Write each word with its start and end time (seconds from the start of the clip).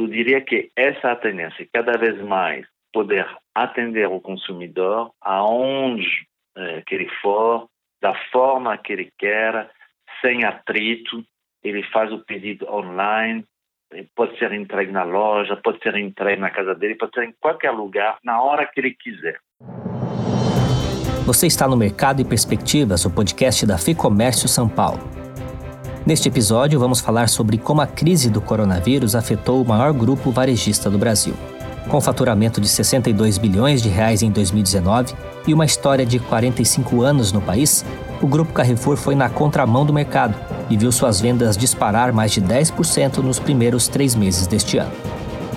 eu 0.00 0.06
diria 0.08 0.40
que 0.40 0.70
essa 0.74 1.14
tendência, 1.16 1.68
cada 1.72 1.98
vez 1.98 2.20
mais, 2.22 2.66
poder 2.92 3.26
atender 3.54 4.08
o 4.08 4.20
consumidor 4.20 5.12
aonde 5.20 6.26
eh, 6.56 6.82
que 6.86 6.94
ele 6.94 7.08
for, 7.20 7.68
da 8.00 8.14
forma 8.32 8.76
que 8.78 8.92
ele 8.92 9.12
quer, 9.18 9.70
sem 10.20 10.44
atrito. 10.44 11.22
Ele 11.62 11.82
faz 11.84 12.10
o 12.10 12.24
pedido 12.24 12.66
online, 12.72 13.44
pode 14.16 14.38
ser 14.38 14.52
entregue 14.52 14.90
na 14.90 15.02
loja, 15.02 15.56
pode 15.56 15.78
ser 15.82 15.94
entregue 15.96 16.40
na 16.40 16.50
casa 16.50 16.74
dele, 16.74 16.94
pode 16.94 17.12
ser 17.12 17.24
em 17.24 17.34
qualquer 17.38 17.70
lugar, 17.70 18.18
na 18.24 18.40
hora 18.40 18.66
que 18.66 18.80
ele 18.80 18.94
quiser. 18.94 19.38
Você 21.26 21.46
está 21.46 21.68
no 21.68 21.76
Mercado 21.76 22.22
e 22.22 22.24
Perspectivas, 22.24 23.04
o 23.04 23.14
podcast 23.14 23.66
da 23.66 23.76
FEComércio 23.76 24.48
São 24.48 24.68
Paulo. 24.68 25.19
Neste 26.04 26.28
episódio, 26.28 26.80
vamos 26.80 26.98
falar 26.98 27.28
sobre 27.28 27.58
como 27.58 27.82
a 27.82 27.86
crise 27.86 28.30
do 28.30 28.40
coronavírus 28.40 29.14
afetou 29.14 29.60
o 29.60 29.68
maior 29.68 29.92
grupo 29.92 30.30
varejista 30.30 30.88
do 30.88 30.96
Brasil. 30.96 31.34
Com 31.88 32.00
faturamento 32.00 32.60
de 32.60 32.68
62 32.68 33.36
bilhões 33.36 33.82
de 33.82 33.90
reais 33.90 34.22
em 34.22 34.30
2019 34.30 35.14
e 35.46 35.52
uma 35.52 35.66
história 35.66 36.06
de 36.06 36.18
45 36.18 37.02
anos 37.02 37.32
no 37.32 37.40
país, 37.40 37.84
o 38.22 38.26
Grupo 38.26 38.52
Carrefour 38.52 38.96
foi 38.96 39.14
na 39.14 39.28
contramão 39.28 39.84
do 39.84 39.92
mercado 39.92 40.34
e 40.70 40.76
viu 40.76 40.90
suas 40.90 41.20
vendas 41.20 41.56
disparar 41.56 42.12
mais 42.12 42.32
de 42.32 42.40
10% 42.40 43.18
nos 43.18 43.38
primeiros 43.38 43.86
três 43.86 44.14
meses 44.14 44.46
deste 44.46 44.78
ano. 44.78 45.09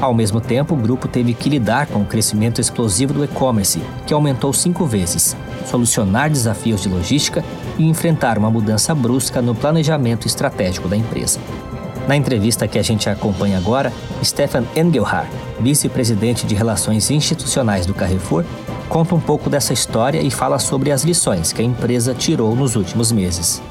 Ao 0.04 0.14
mesmo 0.14 0.42
tempo, 0.42 0.74
o 0.74 0.78
grupo 0.78 1.08
teve 1.08 1.34
que 1.34 1.48
lidar 1.48 1.88
com 1.88 2.02
o 2.02 2.06
crescimento 2.06 2.60
explosivo 2.60 3.14
do 3.14 3.24
e-commerce, 3.24 3.80
que 4.06 4.14
aumentou 4.14 4.52
cinco 4.52 4.86
vezes, 4.86 5.34
solucionar 5.66 6.30
desafios 6.30 6.84
de 6.84 6.90
logística 6.90 7.42
e 7.80 7.88
enfrentar 7.88 8.38
uma 8.38 8.52
mudança 8.52 8.94
brusca 8.94 9.42
no 9.42 9.56
planejamento 9.56 10.28
estratégico 10.28 10.90
da 10.90 10.98
empresa. 10.98 11.40
Na 12.06 12.18
entrevista 12.18 12.68
que 12.68 12.78
a 12.78 12.82
gente 12.82 13.10
acompanha 13.10 13.58
agora, 13.58 13.94
Stefan 14.22 14.66
Engelhardt, 14.76 15.32
vice-presidente 15.62 16.46
de 16.46 16.54
Relações 16.54 17.10
Institucionais 17.10 17.86
do 17.86 17.94
Carrefour, 17.94 18.44
conta 18.90 19.16
um 19.16 19.22
pouco 19.22 19.50
dessa 19.50 19.72
história 19.72 20.22
e 20.22 20.30
fala 20.30 20.60
sobre 20.60 20.92
as 20.92 21.06
lições 21.06 21.54
que 21.54 21.62
a 21.62 21.66
empresa 21.66 22.14
tirou 22.14 22.54
nos 22.58 22.76
últimos 22.76 23.10
meses. 23.10 23.64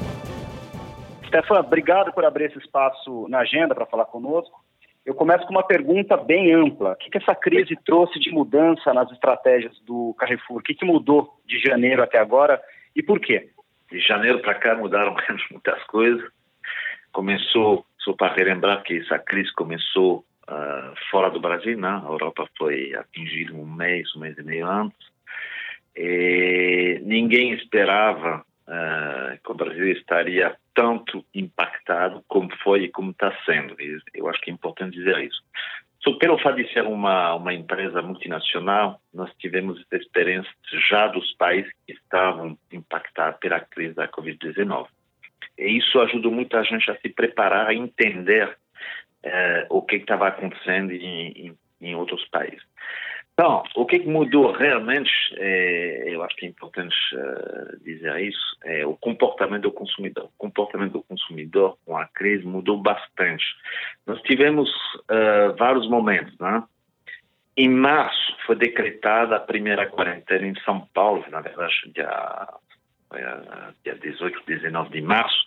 Stefan, 1.27 1.59
obrigado 1.59 2.11
por 2.11 2.25
abrir 2.25 2.45
esse 2.45 2.57
espaço 2.57 3.27
na 3.29 3.41
agenda 3.41 3.75
para 3.75 3.85
falar 3.85 4.05
conosco. 4.05 4.62
Eu 5.05 5.13
começo 5.13 5.45
com 5.45 5.51
uma 5.51 5.67
pergunta 5.67 6.15
bem 6.15 6.53
ampla. 6.53 6.93
O 6.93 6.95
que, 6.95 7.09
que 7.09 7.17
essa 7.17 7.35
crise 7.35 7.77
trouxe 7.85 8.19
de 8.19 8.31
mudança 8.31 8.93
nas 8.93 9.11
estratégias 9.11 9.77
do 9.81 10.15
Carrefour? 10.17 10.59
O 10.59 10.63
que, 10.63 10.73
que 10.73 10.85
mudou 10.85 11.41
de 11.45 11.59
janeiro 11.59 12.01
até 12.01 12.17
agora 12.17 12.61
e 12.95 13.03
por 13.03 13.19
quê? 13.19 13.49
De 13.91 13.99
janeiro 13.99 14.39
para 14.39 14.55
cá 14.55 14.75
mudaram 14.75 15.13
muitas 15.51 15.83
coisas. 15.85 16.23
Começou 17.11 17.85
só 17.99 18.13
para 18.13 18.33
relembrar 18.33 18.81
que 18.83 18.99
essa 18.99 19.19
crise 19.19 19.51
começou 19.53 20.25
uh, 20.49 20.93
fora 21.11 21.29
do 21.29 21.39
Brasil, 21.39 21.77
né? 21.77 22.01
A 22.03 22.09
Europa 22.09 22.47
foi 22.57 22.95
atingida 22.95 23.53
um 23.53 23.65
mês, 23.65 24.15
um 24.15 24.19
mês 24.19 24.37
e 24.37 24.43
meio 24.43 24.65
antes. 24.65 25.11
E 25.95 27.01
ninguém 27.03 27.53
esperava 27.53 28.43
uh, 28.67 29.37
que 29.43 29.51
o 29.51 29.55
Brasil 29.55 29.91
estaria 29.91 30.55
tanto 30.73 31.25
impactado 31.33 32.23
como 32.27 32.49
foi 32.63 32.83
e 32.83 32.89
como 32.89 33.11
está 33.11 33.35
sendo. 33.45 33.75
Eu 34.13 34.29
acho 34.29 34.41
que 34.41 34.49
é 34.49 34.53
importante 34.53 34.97
dizer 34.97 35.17
isso. 35.23 35.41
Só 36.03 36.11
pelo 36.17 36.37
fato 36.37 36.57
de 36.57 36.71
ser 36.73 36.83
uma, 36.83 37.35
uma 37.35 37.53
empresa 37.53 38.01
multinacional, 38.01 38.99
nós 39.13 39.31
tivemos 39.39 39.81
experiência 39.89 40.51
já 40.89 41.07
dos 41.07 41.33
países 41.35 41.71
que 41.87 41.93
estavam 41.93 42.57
impactados 42.71 43.39
pela 43.39 43.61
crise 43.61 43.93
da 43.93 44.07
Covid-19. 44.09 44.87
E 45.57 45.77
isso 45.77 45.99
ajudou 46.01 46.31
muito 46.31 46.57
a 46.57 46.63
gente 46.63 46.91
a 46.91 46.97
se 46.97 47.09
preparar, 47.09 47.67
a 47.67 47.73
entender 47.73 48.57
eh, 49.23 49.67
o 49.69 49.81
que 49.81 49.95
estava 49.95 50.27
acontecendo 50.27 50.91
em, 50.91 51.47
em, 51.47 51.57
em, 51.79 51.95
outros 51.95 52.27
países. 52.29 52.61
Então, 53.33 53.63
o 53.75 53.85
que 53.85 53.99
mudou 53.99 54.51
realmente, 54.51 55.11
eh, 55.37 56.03
eu 56.05 56.21
acho 56.23 56.35
que 56.35 56.45
é 56.45 56.49
importante 56.49 56.95
uh, 57.15 57.83
dizer 57.83 58.21
isso, 58.21 58.57
é 58.63 58.85
o 58.85 58.95
comportamento 58.95 59.63
do 59.63 59.71
consumidor. 59.71 60.25
O 60.25 60.37
comportamento 60.37 60.93
do 60.93 61.03
consumidor 61.03 61.75
com 61.83 61.97
a 61.97 62.05
crise 62.05 62.45
mudou 62.45 62.77
bastante. 62.77 63.43
Nós 64.05 64.21
tivemos 64.21 64.69
uh, 64.69 65.55
vários 65.57 65.89
momentos, 65.89 66.37
né? 66.37 66.63
Em 67.57 67.69
março 67.69 68.35
foi 68.45 68.55
decretada 68.55 69.35
a 69.35 69.39
primeira 69.39 69.87
quarentena 69.87 70.45
em 70.45 70.55
São 70.61 70.81
Paulo, 70.93 71.25
na 71.31 71.41
verdade, 71.41 71.73
dia 71.93 72.47
dia 73.83 73.95
18, 73.95 74.41
19 74.45 74.89
de 74.89 75.01
março, 75.01 75.37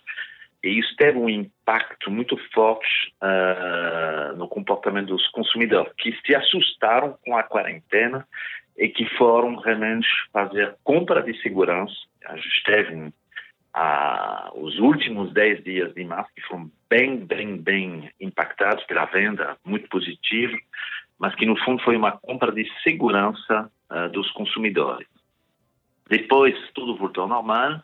e 0.63 0.79
isso 0.79 0.95
teve 0.95 1.17
um 1.17 1.29
impacto 1.29 2.09
muito 2.09 2.37
forte 2.51 3.13
uh, 3.21 4.35
no 4.35 4.47
comportamento 4.47 5.07
dos 5.07 5.27
consumidores, 5.29 5.91
que 5.97 6.17
se 6.25 6.35
assustaram 6.35 7.17
com 7.23 7.37
a 7.37 7.43
quarentena 7.43 8.27
e 8.77 8.89
que 8.89 9.05
foram 9.17 9.55
realmente 9.55 10.07
fazer 10.31 10.75
compra 10.83 11.21
de 11.21 11.39
segurança. 11.41 11.95
A 12.25 12.35
gente 12.35 12.63
teve 12.65 12.95
uh, 12.95 13.11
os 14.55 14.79
últimos 14.79 15.31
10 15.33 15.63
dias 15.63 15.93
de 15.93 16.03
março 16.03 16.31
que 16.35 16.41
foram 16.41 16.71
bem, 16.89 17.17
bem, 17.17 17.57
bem 17.57 18.11
impactados 18.19 18.83
pela 18.85 19.05
venda, 19.05 19.57
muito 19.63 19.87
positivo, 19.89 20.57
mas 21.19 21.35
que 21.35 21.45
no 21.45 21.57
fundo 21.57 21.83
foi 21.83 21.95
uma 21.95 22.11
compra 22.11 22.51
de 22.51 22.67
segurança 22.81 23.71
uh, 23.91 24.09
dos 24.09 24.29
consumidores. 24.31 25.07
Depois 26.09 26.55
tudo 26.73 26.97
voltou 26.97 27.23
ao 27.23 27.29
normal 27.29 27.81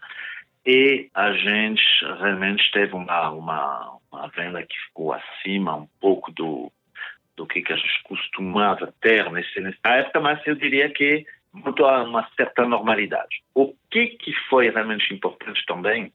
e 0.65 1.09
a 1.13 1.33
gente 1.33 1.83
realmente 2.19 2.71
teve 2.71 2.93
uma, 2.93 3.29
uma, 3.31 3.97
uma 4.11 4.27
venda 4.29 4.63
que 4.63 4.75
ficou 4.87 5.13
acima 5.13 5.75
um 5.75 5.87
pouco 5.99 6.31
do, 6.31 6.71
do 7.35 7.45
que, 7.45 7.61
que 7.61 7.73
a 7.73 7.75
gente 7.75 8.03
costumava 8.03 8.93
ter 9.01 9.29
nesse, 9.31 9.59
nessa 9.59 9.89
época, 9.89 10.21
mas 10.21 10.45
eu 10.45 10.55
diria 10.55 10.89
que 10.89 11.25
voltou 11.53 11.85
a 11.85 12.03
uma 12.03 12.27
certa 12.35 12.65
normalidade. 12.65 13.43
O 13.53 13.73
que, 13.91 14.07
que 14.07 14.33
foi 14.49 14.69
realmente 14.69 15.13
importante 15.13 15.63
também 15.65 16.11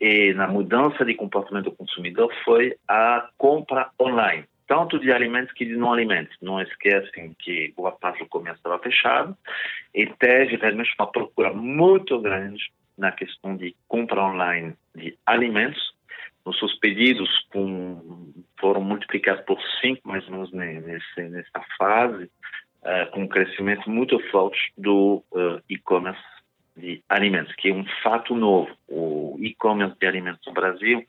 e 0.00 0.34
na 0.34 0.46
mudança 0.46 1.04
de 1.04 1.14
comportamento 1.14 1.66
do 1.66 1.72
consumidor 1.72 2.30
foi 2.44 2.76
a 2.86 3.28
compra 3.38 3.90
online 4.00 4.44
tanto 4.66 4.98
de 4.98 5.12
alimentos 5.12 5.52
que 5.52 5.64
de 5.64 5.76
não 5.76 5.92
alimentos. 5.92 6.36
Não 6.42 6.60
esquecem 6.60 7.34
que 7.38 7.72
boa 7.76 7.92
parte 7.92 8.18
do 8.18 8.28
comércio 8.28 8.58
estava 8.58 8.78
fechado 8.80 9.36
e 9.94 10.06
teve 10.06 10.56
realmente 10.56 10.92
uma 10.98 11.06
procura 11.06 11.52
muito 11.52 12.18
grande 12.20 12.64
na 12.96 13.12
questão 13.12 13.56
de 13.56 13.74
compra 13.88 14.22
online 14.22 14.74
de 14.94 15.16
alimentos. 15.26 15.94
Nossos 16.44 16.78
pedidos 16.78 17.28
com, 17.52 18.32
foram 18.60 18.80
multiplicados 18.80 19.44
por 19.44 19.58
cinco, 19.80 20.08
mais 20.08 20.24
ou 20.26 20.32
menos, 20.32 20.52
nesse, 20.52 21.22
nessa 21.28 21.60
fase, 21.76 22.24
uh, 22.82 23.10
com 23.10 23.22
um 23.22 23.28
crescimento 23.28 23.90
muito 23.90 24.18
forte 24.30 24.72
do 24.78 25.24
uh, 25.32 25.60
e-commerce 25.68 26.22
de 26.76 27.02
alimentos, 27.08 27.54
que 27.56 27.70
é 27.70 27.74
um 27.74 27.84
fato 28.02 28.34
novo. 28.34 28.70
O 28.88 29.36
e-commerce 29.40 29.98
de 29.98 30.06
alimentos 30.06 30.46
no 30.46 30.52
Brasil 30.52 31.04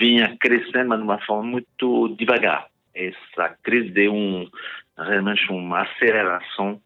vinha 0.00 0.36
crescendo, 0.40 0.88
mas 0.88 0.98
de 0.98 1.04
uma 1.04 1.20
forma 1.24 1.44
muito 1.44 2.16
devagar. 2.18 2.66
Essa 2.94 3.50
crise 3.62 3.90
deu 3.90 4.12
um, 4.12 4.50
realmente 4.96 5.50
uma 5.52 5.82
aceleração 5.82 6.80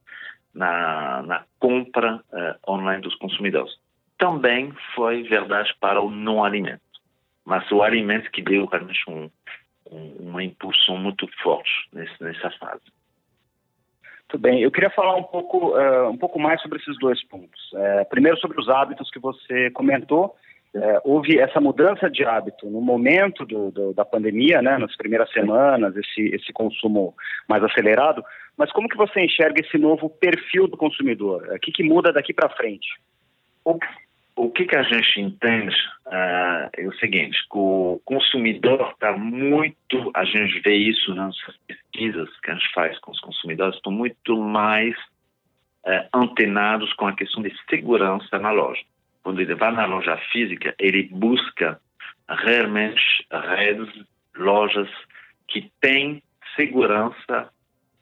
na, 0.53 1.23
na 1.23 1.45
compra 1.59 2.17
uh, 2.17 2.71
online 2.71 3.01
dos 3.01 3.15
consumidores. 3.15 3.73
Também 4.23 4.73
foi 4.95 5.25
verdade 5.25 5.75
para 5.81 6.01
o 6.01 6.09
não 6.09 6.45
alimento, 6.45 6.81
mas 7.45 7.69
o 7.73 7.83
alimento 7.83 8.31
que 8.31 8.41
deu 8.41 8.67
realmente 8.67 9.03
um, 9.09 9.29
um, 9.91 10.17
uma 10.21 10.45
impulsão 10.45 10.97
muito 10.97 11.27
forte 11.43 11.73
nesse, 11.93 12.23
nessa 12.23 12.49
fase. 12.53 12.85
Muito 14.21 14.39
bem. 14.39 14.63
Eu 14.63 14.71
queria 14.71 14.91
falar 14.91 15.17
um 15.17 15.25
pouco, 15.25 15.77
uh, 15.77 16.09
um 16.09 16.17
pouco 16.17 16.39
mais 16.39 16.63
sobre 16.63 16.79
esses 16.79 16.97
dois 17.01 17.21
pontos. 17.27 17.61
Uh, 17.73 18.09
primeiro, 18.11 18.39
sobre 18.39 18.61
os 18.61 18.69
hábitos 18.69 19.11
que 19.11 19.19
você 19.19 19.73
comentou 19.73 20.37
é, 20.75 21.01
houve 21.05 21.39
essa 21.39 21.61
mudança 21.61 22.09
de 22.09 22.25
hábito 22.25 22.71
no 22.71 22.81
momento 22.81 23.45
do, 23.45 23.71
do, 23.71 23.93
da 23.93 24.07
pandemia, 24.07 24.63
né, 24.63 24.79
nas 24.79 24.97
primeiras 24.97 25.31
semanas, 25.31 25.95
esse, 25.97 26.35
esse 26.35 26.51
consumo 26.51 27.15
mais 27.47 27.63
acelerado, 27.63 28.25
mas 28.57 28.73
como 28.73 28.89
que 28.89 28.97
você 28.97 29.21
enxerga 29.21 29.61
esse 29.61 29.77
novo 29.77 30.09
perfil 30.09 30.67
do 30.67 30.77
consumidor? 30.79 31.47
O 31.53 31.59
que, 31.59 31.73
que 31.73 31.83
muda 31.83 32.11
daqui 32.11 32.33
para 32.33 32.49
frente? 32.49 32.89
O, 33.67 33.79
o 34.37 34.51
que, 34.51 34.65
que 34.65 34.77
a 34.77 34.83
gente 34.83 35.21
entende 35.21 35.77
uh, 36.07 36.71
é 36.77 36.87
o 36.87 36.95
seguinte, 36.95 37.39
que 37.51 37.59
o 37.59 38.01
consumidor 38.05 38.93
está 38.93 39.13
muito, 39.17 40.11
a 40.15 40.25
gente 40.25 40.61
vê 40.61 40.75
isso 40.75 41.15
nas 41.15 41.37
pesquisas 41.67 42.29
que 42.41 42.51
a 42.51 42.55
gente 42.55 42.73
faz 42.73 42.99
com 43.01 43.11
os 43.11 43.21
consumidores, 43.21 43.77
estão 43.77 43.93
muito 43.93 44.37
mais 44.37 44.95
uh, 45.87 46.09
antenados 46.15 46.93
com 46.95 47.07
a 47.07 47.15
questão 47.15 47.43
de 47.43 47.55
segurança 47.69 48.39
na 48.39 48.51
loja 48.51 48.83
quando 49.23 49.41
ele 49.41 49.55
vai 49.55 49.73
na 49.73 49.87
loja 49.87 50.17
física, 50.31 50.75
ele 50.79 51.05
busca 51.05 51.81
realmente 52.29 53.27
redes, 53.31 53.89
lojas 54.37 54.89
que 55.49 55.71
têm 55.81 56.23
segurança 56.57 57.51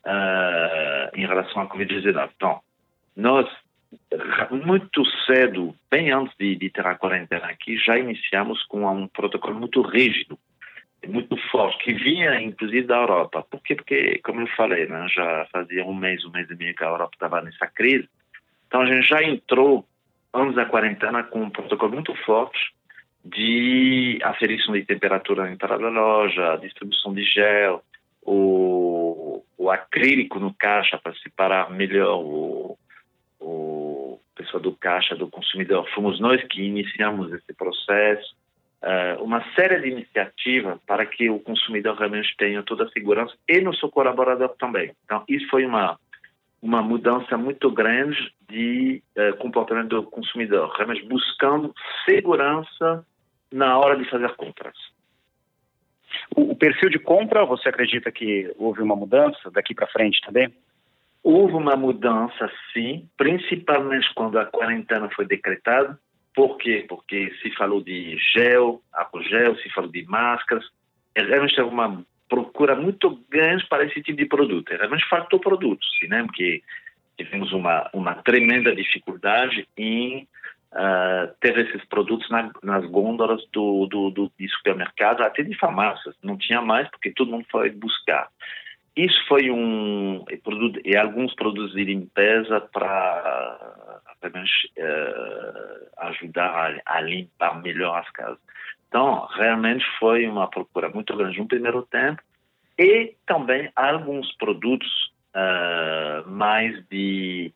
uh, 0.07 1.11
em 1.17 1.27
relação 1.27 1.63
à 1.63 1.69
Covid-19. 1.69 2.31
Então, 2.37 2.61
nós, 3.17 3.49
muito 4.51 5.05
cedo, 5.27 5.75
bem 5.91 6.11
antes 6.11 6.37
de, 6.39 6.57
de, 6.57 6.71
ter 6.71 6.87
a 6.87 6.95
quarentena 6.95 7.47
aqui, 7.47 7.77
já 7.77 7.99
iniciamos 7.99 8.63
com 8.65 8.87
um 8.87 9.09
protocolo 9.09 9.59
muito 9.59 9.83
rígido, 9.83 10.39
muito 11.09 11.37
forte 11.51 11.83
que 11.85 11.95
vinha 11.95 12.41
inclusive 12.41 12.87
da 12.87 12.97
Europa. 12.97 13.45
Por 13.51 13.61
quê? 13.63 13.75
Porque, 13.75 14.21
como 14.25 14.43
eu 14.43 14.47
falei, 14.49 14.87
né, 14.87 15.07
já 15.09 15.47
fazia 15.53 15.85
um 15.85 15.95
mês, 15.95 16.25
um 16.25 16.31
mês 16.31 16.49
e 16.51 16.55
meio 16.55 16.75
que 16.75 16.85
a 16.85 16.89
Europa 16.89 17.13
estava 17.15 17.41
nessa 17.41 17.67
crise. 17.67 18.09
Então 18.67 18.83
a 18.83 18.87
gente 18.87 19.09
já 19.09 19.23
entrou, 19.23 19.85
antes 20.33 20.55
da 20.55 20.67
quarentena, 20.67 21.25
com 21.25 21.43
um 21.43 21.51
protocolo 21.51 21.93
muito 21.93 22.15
forte 22.25 22.73
de 23.25 24.19
aferição 24.23 24.75
de 24.75 24.85
temperatura 24.85 25.45
na 25.45 25.53
entrada 25.53 25.83
da 25.83 25.89
loja, 25.89 26.57
distribuição 26.57 27.13
de 27.13 27.25
gel, 27.25 27.83
o, 28.23 29.43
o 29.59 29.71
acrílico 29.71 30.39
no 30.39 30.55
caixa 30.55 30.99
para 30.99 31.15
separar 31.17 31.71
melhor 31.71 32.19
o, 32.19 32.60
do 34.59 34.73
caixa 34.73 35.15
do 35.15 35.29
consumidor. 35.29 35.89
Fomos 35.95 36.19
nós 36.21 36.43
que 36.45 36.63
iniciamos 36.63 37.33
esse 37.33 37.53
processo. 37.55 38.35
Uh, 38.83 39.23
uma 39.23 39.45
série 39.55 39.79
de 39.81 39.89
iniciativas 39.89 40.79
para 40.87 41.05
que 41.05 41.29
o 41.29 41.39
consumidor 41.39 41.97
realmente 41.97 42.35
tenha 42.39 42.63
toda 42.63 42.85
a 42.85 42.89
segurança 42.89 43.35
e 43.47 43.61
nosso 43.61 43.87
colaborador 43.91 44.49
também. 44.59 44.93
Então, 45.05 45.23
isso 45.29 45.47
foi 45.49 45.67
uma 45.67 45.99
uma 46.63 46.83
mudança 46.83 47.39
muito 47.39 47.71
grande 47.71 48.33
de 48.49 49.03
uh, 49.17 49.37
comportamento 49.39 49.89
do 49.89 50.03
consumidor, 50.03 50.71
realmente 50.77 51.07
buscando 51.07 51.75
segurança 52.05 53.05
na 53.51 53.79
hora 53.79 53.97
de 53.97 54.09
fazer 54.09 54.35
compras. 54.37 54.77
O 56.35 56.55
perfil 56.55 56.91
de 56.91 56.99
compra, 56.99 57.45
você 57.45 57.69
acredita 57.69 58.13
que 58.13 58.53
houve 58.59 58.83
uma 58.83 58.95
mudança 58.95 59.51
daqui 59.51 59.75
para 59.75 59.87
frente 59.87 60.21
também? 60.21 60.53
Houve 61.23 61.55
uma 61.55 61.77
mudança, 61.77 62.51
sim, 62.73 63.09
principalmente 63.17 64.13
quando 64.15 64.39
a 64.39 64.47
quarentena 64.47 65.09
foi 65.11 65.27
decretada. 65.27 65.99
Por 66.35 66.57
quê? 66.57 66.87
Porque 66.89 67.33
se 67.43 67.51
falou 67.57 67.83
de 67.83 68.17
gel, 68.33 68.81
álcool 68.93 69.23
gel, 69.25 69.57
se 69.57 69.69
falou 69.71 69.91
de 69.91 70.05
máscaras. 70.07 70.65
Realmente 71.15 71.61
houve 71.61 71.75
uma 71.75 72.05
procura 72.29 72.77
muito 72.77 73.21
grande 73.29 73.67
para 73.69 73.85
esse 73.85 74.01
tipo 74.03 74.17
de 74.17 74.27
produto. 74.27 74.71
Realmente 74.71 75.09
faltou 75.09 75.41
produtos, 75.41 75.89
né? 76.09 76.23
Porque 76.23 76.63
tivemos 77.19 77.53
uma, 77.53 77.91
uma 77.93 78.15
tremenda 78.15 78.75
dificuldade 78.75 79.69
em 79.77 80.27
uh, 80.73 81.35
ter 81.41 81.59
esses 81.59 81.85
produtos 81.87 82.31
na, 82.31 82.51
nas 82.63 82.87
gôndolas 82.87 83.43
do, 83.53 83.87
do, 83.87 84.11
do, 84.11 84.33
de 84.39 84.49
supermercado, 84.49 85.23
até 85.23 85.43
de 85.43 85.55
farmácias. 85.59 86.15
Não 86.23 86.39
tinha 86.39 86.63
mais, 86.63 86.89
porque 86.91 87.11
todo 87.11 87.31
mundo 87.31 87.45
foi 87.51 87.71
buscar. 87.71 88.29
Isso 88.97 89.27
foi 89.29 89.51
um 89.51 90.25
e, 90.29 90.37
produto, 90.37 90.81
e 90.85 90.97
alguns 90.97 91.35
produtos 91.35 91.73
de 91.73 91.85
limpeza 91.85 92.61
para 92.73 93.59
uh, 94.23 94.37
ajudar 95.99 96.81
a, 96.87 96.99
a, 96.99 97.01
limpar 97.01 97.63
melhor 97.63 97.99
as 97.99 98.11
casas. 98.11 98.39
Então, 98.89 99.27
realmente 99.37 99.85
foi 99.99 100.27
uma 100.27 100.49
procura 100.49 100.89
muito 100.89 101.17
grande 101.17 101.39
no 101.39 101.47
primeiro 101.47 101.83
tempo 101.83 102.21
e 102.79 103.15
também 103.27 103.71
alguns 103.77 104.37
produtos 104.37 104.89
uh, 105.35 106.29
mais 106.29 106.85
de 106.89 107.55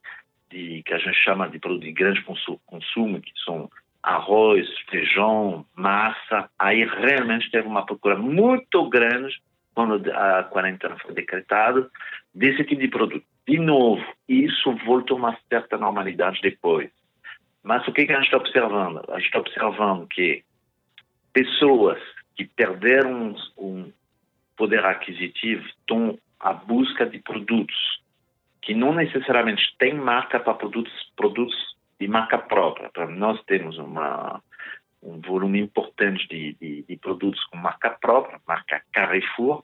de, 0.54 0.82
que 0.84 0.94
a 0.94 0.98
gente 0.98 1.16
chama 1.16 1.48
de 1.48 1.58
produto 1.58 1.82
de 1.82 1.92
grande 1.92 2.22
consumo, 2.22 3.20
que 3.20 3.32
são 3.44 3.68
arroz, 4.02 4.68
feijão, 4.88 5.66
massa, 5.74 6.48
aí 6.58 6.84
realmente 6.84 7.50
teve 7.50 7.66
uma 7.66 7.84
procura 7.84 8.16
muito 8.16 8.88
grande 8.88 9.42
quando 9.74 10.10
a 10.12 10.44
quarentena 10.44 10.96
foi 10.98 11.14
decretada 11.14 11.90
desse 12.34 12.64
tipo 12.64 12.80
de 12.80 12.88
produto. 12.88 13.24
De 13.46 13.58
novo, 13.58 14.04
isso 14.28 14.74
voltou 14.86 15.16
a 15.16 15.20
uma 15.20 15.38
certa 15.48 15.76
normalidade 15.76 16.40
depois. 16.40 16.90
Mas 17.62 17.86
o 17.88 17.92
que, 17.92 18.06
que 18.06 18.12
a 18.12 18.16
gente 18.16 18.26
está 18.26 18.36
observando? 18.36 19.02
A 19.08 19.18
gente 19.18 19.26
está 19.26 19.38
observando 19.38 20.06
que 20.06 20.44
pessoas 21.32 21.98
que 22.36 22.44
perderam 22.44 23.34
um 23.56 23.92
poder 24.56 24.84
aquisitivo 24.84 25.66
estão 25.66 26.18
à 26.38 26.52
busca 26.52 27.06
de 27.06 27.18
produtos 27.18 27.76
que 28.62 28.74
não 28.74 28.94
necessariamente 28.94 29.62
tem 29.78 29.94
marca 29.94 30.40
para 30.40 30.54
produtos, 30.54 30.92
produtos 31.16 31.54
de 32.00 32.08
marca 32.08 32.38
própria. 32.38 32.90
Nós 33.08 33.42
temos 33.44 33.76
uma, 33.78 34.42
um 35.04 35.20
volume 35.20 35.60
importante 35.60 36.26
de, 36.28 36.54
de, 36.54 36.82
de, 36.82 36.96
produtos 36.96 37.42
com 37.44 37.58
marca 37.58 37.90
própria, 37.90 38.40
marca 38.46 38.82
Carrefour, 38.92 39.62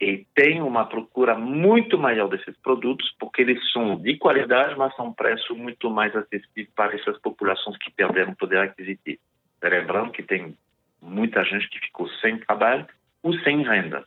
e 0.00 0.26
tem 0.34 0.62
uma 0.62 0.86
procura 0.86 1.34
muito 1.38 1.98
maior 1.98 2.28
desses 2.28 2.56
produtos, 2.62 3.14
porque 3.18 3.42
eles 3.42 3.60
são 3.70 3.96
de 3.96 4.16
qualidade, 4.16 4.74
mas 4.78 4.96
são 4.96 5.08
um 5.08 5.12
preço 5.12 5.54
muito 5.54 5.90
mais 5.90 6.16
acessível 6.16 6.72
para 6.74 6.96
essas 6.96 7.18
populações 7.18 7.76
que 7.76 7.90
perderam 7.90 8.34
poder 8.34 8.58
aquisitivo. 8.58 9.20
Lembrando 9.62 10.12
que 10.12 10.22
tem 10.22 10.56
muita 11.02 11.44
gente 11.44 11.68
que 11.68 11.78
ficou 11.80 12.08
sem 12.20 12.38
trabalho 12.38 12.86
ou 13.22 13.34
sem 13.40 13.62
renda. 13.62 14.04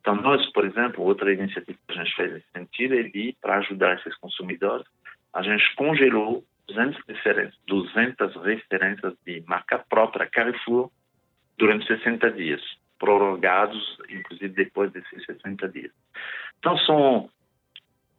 Então, 0.00 0.16
nós, 0.16 0.50
por 0.52 0.64
exemplo, 0.64 1.04
outra 1.04 1.30
iniciativa 1.30 1.78
que 1.86 1.98
a 1.98 2.02
gente 2.02 2.16
fez 2.16 2.32
nesse 2.32 2.46
sentido 2.54 2.94
é 2.94 3.02
de, 3.02 3.36
para 3.42 3.58
ajudar 3.58 3.98
esses 3.98 4.16
consumidores, 4.16 4.86
a 5.34 5.42
gente 5.42 5.74
congelou 5.76 6.42
200 6.68 7.00
referências, 7.08 7.58
200 7.66 8.36
referências 8.44 9.14
de 9.26 9.42
marca 9.46 9.78
própria 9.78 10.26
Carrefour 10.26 10.90
durante 11.56 11.86
60 11.86 12.30
dias, 12.32 12.62
prorrogados, 12.98 13.98
inclusive 14.08 14.54
depois 14.54 14.92
desses 14.92 15.24
60 15.24 15.68
dias. 15.68 15.92
Então, 16.58 16.76
são, 16.78 17.30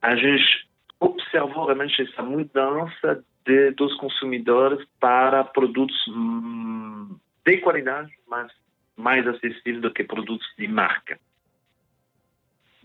a 0.02 0.16
gente 0.16 0.68
observou 1.00 1.66
realmente 1.66 2.02
essa 2.02 2.22
mudança 2.22 3.24
de, 3.46 3.72
dos 3.72 3.96
consumidores 3.96 4.86
para 5.00 5.44
produtos 5.44 5.96
hum, 6.08 7.18
de 7.46 7.58
qualidade, 7.58 8.12
mas 8.28 8.52
mais 8.98 9.26
acessíveis 9.26 9.82
do 9.82 9.92
que 9.92 10.04
produtos 10.04 10.48
de 10.58 10.68
marca. 10.68 11.20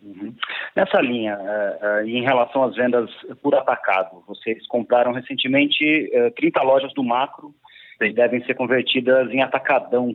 Uhum. 0.04 0.34
Nessa 0.76 1.00
linha, 1.00 1.38
uh, 1.38 2.02
uh, 2.02 2.08
em 2.08 2.22
relação 2.22 2.64
às 2.64 2.76
vendas 2.76 3.10
por 3.42 3.54
atacado, 3.54 4.22
vocês 4.26 4.66
compraram 4.66 5.12
recentemente 5.12 6.10
uh, 6.14 6.30
30 6.32 6.62
lojas 6.62 6.92
do 6.92 7.02
macro 7.02 7.54
que 7.98 8.12
devem 8.12 8.44
ser 8.44 8.54
convertidas 8.54 9.30
em 9.30 9.42
atacadão. 9.42 10.14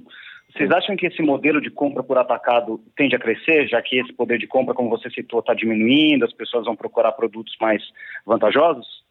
Vocês 0.52 0.70
acham 0.72 0.96
que 0.96 1.08
esse 1.08 1.22
modelo 1.22 1.60
de 1.60 1.70
compra 1.70 2.04
por 2.04 2.18
atacado 2.18 2.80
tende 2.96 3.16
a 3.16 3.20
crescer, 3.20 3.68
já 3.68 3.82
que 3.82 4.00
esse 4.00 4.14
poder 4.14 4.38
de 4.38 4.48
compra, 4.48 4.74
como 4.74 4.90
você 4.90 5.10
citou, 5.10 5.40
está 5.40 5.54
diminuindo, 5.54 6.26
as 6.26 6.34
pessoas 6.34 6.66
vão 6.66 6.76
procurar 6.76 7.12
produtos 7.14 7.56
mais 7.60 7.84
vantajosos? 8.26 9.04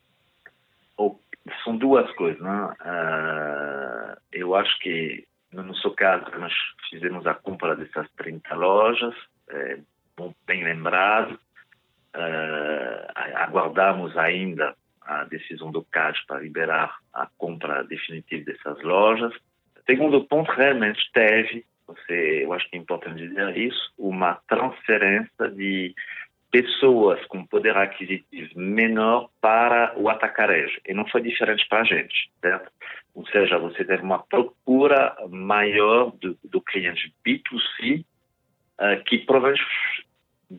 São 1.64 1.76
duas 1.76 2.10
coisas, 2.12 2.40
né? 2.42 2.70
Uh, 2.80 4.20
eu 4.32 4.54
acho 4.54 4.78
que, 4.80 5.24
no 5.52 5.62
nosso 5.62 5.90
caso, 5.92 6.26
nós 6.38 6.52
fizemos 6.90 7.26
a 7.26 7.34
compra 7.34 7.74
dessas 7.74 8.06
30 8.16 8.54
lojas, 8.54 9.14
é, 9.50 9.78
bem 10.46 10.64
lembrado. 10.64 11.38
Uh, 12.14 13.12
aguardamos 13.34 14.16
ainda 14.16 14.74
a 15.02 15.24
decisão 15.24 15.70
do 15.70 15.82
CAD 15.84 16.18
para 16.26 16.40
liberar 16.40 16.98
a 17.12 17.26
compra 17.38 17.82
definitiva 17.84 18.44
dessas 18.44 18.82
lojas. 18.82 19.32
Segundo 19.86 20.24
ponto, 20.24 20.50
realmente 20.52 21.00
teve, 21.12 21.64
você, 21.86 22.44
eu 22.44 22.52
acho 22.52 22.68
que 22.68 22.76
é 22.76 22.78
importante 22.78 23.26
dizer 23.26 23.56
isso, 23.56 23.92
uma 23.96 24.34
transferência 24.46 25.48
de 25.50 25.94
pessoas 26.50 27.24
com 27.26 27.44
poder 27.46 27.76
aquisitivo 27.76 28.58
menor 28.58 29.30
para 29.40 29.94
o 29.96 30.08
atacarejo. 30.08 30.78
E 30.86 30.94
não 30.94 31.06
foi 31.06 31.22
diferente 31.22 31.66
para 31.68 31.80
a 31.80 31.84
gente, 31.84 32.30
certo? 32.40 32.70
Ou 33.14 33.26
seja, 33.28 33.58
você 33.58 33.84
teve 33.84 34.02
uma 34.02 34.18
procura 34.18 35.16
maior 35.28 36.12
do, 36.12 36.38
do 36.44 36.60
cliente 36.60 37.12
B2C, 37.26 38.04
uh, 38.78 39.04
que 39.04 39.18
provavelmente 39.18 39.64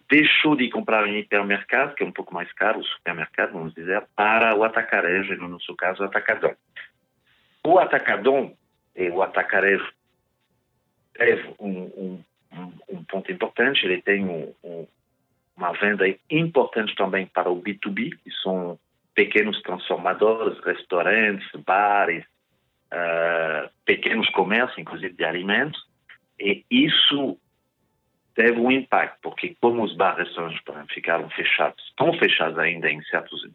deixou 0.10 0.56
de 0.56 0.70
comprar 0.70 1.08
em 1.08 1.20
hipermercado, 1.20 1.96
que 1.96 2.04
é 2.04 2.06
um 2.06 2.12
pouco 2.12 2.34
mais 2.34 2.52
caro, 2.54 2.80
o 2.80 2.84
supermercado, 2.84 3.54
vamos 3.54 3.74
dizer, 3.74 4.04
para 4.16 4.56
o 4.56 4.64
atacarejo, 4.64 5.36
no 5.36 5.48
nosso 5.48 5.76
caso, 5.76 6.04
o 6.04 6.06
atacadão. 6.06 6.56
O 7.66 7.80
atacadão 7.80 8.56
e 8.96 9.10
o 9.10 9.22
atacarejo 9.22 9.92
teve 11.14 11.56
um, 11.60 12.24
um, 12.54 12.74
um, 12.90 13.04
ponto 13.04 13.32
importante, 13.32 13.86
ele 13.86 14.02
tem 14.02 14.26
um, 14.26 14.88
uma 15.58 15.74
venda 15.74 16.06
importante 16.30 16.96
também 16.96 17.26
para 17.26 17.50
o 17.50 17.62
B2B, 17.62 18.18
que 18.24 18.32
são 18.44 18.80
pequenos 19.16 19.62
transformadores, 19.64 20.64
restaurantes, 20.64 21.50
bares, 21.66 22.24
uh, 22.94 23.70
pequenos 23.84 24.30
comércios, 24.30 24.78
inclusive 24.78 25.14
de 25.14 25.26
alimentos, 25.26 25.84
e 26.40 26.64
isso 26.70 27.38
teve 28.40 28.58
um 28.58 28.72
impacto, 28.72 29.20
porque 29.22 29.54
como 29.60 29.84
os 29.84 29.94
bares 29.98 30.30
e 30.30 30.40
restaurantes 30.40 30.94
ficaram 30.94 31.30
fechados, 31.32 31.84
estão 31.90 32.14
fechados 32.14 32.58
ainda 32.58 32.90
em 32.90 33.04
certos 33.04 33.46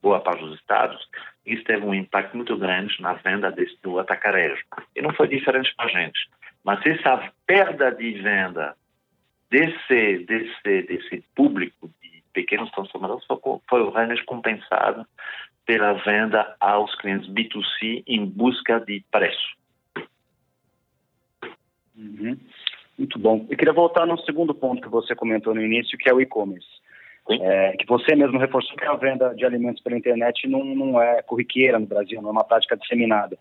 boa 0.00 0.20
parte 0.20 0.44
dos 0.44 0.54
estados, 0.60 1.04
isso 1.44 1.64
teve 1.64 1.84
um 1.84 1.92
impacto 1.92 2.36
muito 2.36 2.56
grande 2.56 2.94
na 3.02 3.14
venda 3.14 3.50
desse, 3.50 3.76
do 3.82 3.98
atacarejo. 3.98 4.62
E 4.94 5.02
não 5.02 5.12
foi 5.12 5.26
diferente 5.26 5.74
para 5.74 5.86
a 5.86 5.88
gente. 5.88 6.20
Mas 6.62 6.86
essa 6.86 7.32
perda 7.48 7.90
de 7.90 8.12
venda 8.12 8.76
desse, 9.50 10.18
desse, 10.24 10.82
desse 10.82 11.24
público 11.34 11.90
de 12.00 12.22
pequenos 12.32 12.70
transformadores 12.70 13.26
foi, 13.68 13.90
realmente 13.90 14.24
compensado 14.24 15.04
pela 15.66 15.94
venda 15.94 16.54
aos 16.60 16.94
clientes 16.94 17.28
B2C 17.28 18.04
em 18.06 18.24
busca 18.24 18.78
de 18.78 19.04
preço. 19.10 19.58
Uhum. 21.96 22.38
Muito 22.98 23.18
bom. 23.18 23.46
Eu 23.48 23.56
queria 23.56 23.72
voltar 23.72 24.04
no 24.04 24.18
segundo 24.22 24.52
ponto 24.52 24.82
que 24.82 24.88
você 24.88 25.14
comentou 25.14 25.54
no 25.54 25.62
início, 25.62 25.96
que 25.96 26.10
é 26.10 26.12
o 26.12 26.20
e-commerce. 26.20 26.66
É, 27.30 27.76
que 27.76 27.86
você 27.86 28.16
mesmo 28.16 28.38
reforçou 28.38 28.74
que 28.76 28.86
a 28.86 28.94
venda 28.94 29.34
de 29.34 29.44
alimentos 29.44 29.82
pela 29.82 29.98
internet 29.98 30.48
não, 30.48 30.64
não 30.64 31.00
é 31.00 31.22
corriqueira 31.22 31.78
no 31.78 31.86
Brasil, 31.86 32.20
não 32.22 32.30
é 32.30 32.32
uma 32.32 32.44
prática 32.44 32.76
disseminada. 32.76 33.38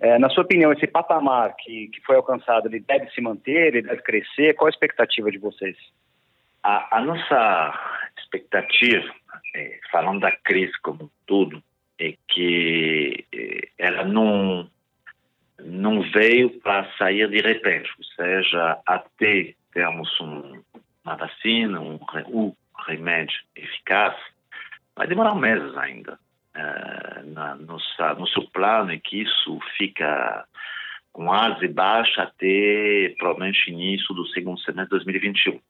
É, 0.00 0.18
na 0.18 0.28
sua 0.28 0.42
opinião, 0.42 0.72
esse 0.72 0.86
patamar 0.88 1.54
que, 1.56 1.88
que 1.88 2.00
foi 2.02 2.16
alcançado, 2.16 2.66
ele 2.66 2.80
deve 2.80 3.08
se 3.10 3.20
manter, 3.20 3.68
ele 3.68 3.82
deve 3.82 4.02
crescer? 4.02 4.54
Qual 4.54 4.66
a 4.66 4.70
expectativa 4.70 5.30
de 5.30 5.38
vocês? 5.38 5.76
A, 6.62 6.98
a 6.98 7.00
nossa 7.00 8.10
expectativa, 8.18 9.08
é, 9.54 9.78
falando 9.90 10.20
da 10.20 10.32
crise 10.32 10.72
como 10.82 11.04
um 11.04 11.10
todo, 11.24 11.62
é 12.00 12.14
que 12.28 13.24
é, 13.32 13.68
ela 13.78 14.04
não 14.04 14.68
não 15.82 16.00
veio 16.00 16.48
para 16.60 16.88
sair 16.96 17.28
de 17.28 17.40
repente, 17.40 17.90
ou 17.98 18.04
seja, 18.04 18.78
até 18.86 19.52
termos 19.72 20.08
um, 20.20 20.62
uma 21.04 21.16
vacina, 21.16 21.80
um, 21.80 21.98
um 22.28 22.54
remédio 22.86 23.36
eficaz, 23.56 24.14
vai 24.94 25.08
demorar 25.08 25.34
meses 25.34 25.76
ainda. 25.76 26.18
Uh, 26.54 27.32
na, 27.32 27.56
nossa, 27.56 28.14
no 28.14 28.28
seu 28.28 28.46
plano 28.50 28.92
é 28.92 28.98
que 28.98 29.22
isso 29.22 29.58
fica 29.76 30.44
com 31.12 31.32
asa 31.32 31.66
baixa 31.68 32.22
até 32.22 33.14
provavelmente 33.18 33.70
início 33.70 34.14
do 34.14 34.26
segundo 34.28 34.60
semestre 34.60 34.98
de 34.98 35.04
2021. 35.04 35.60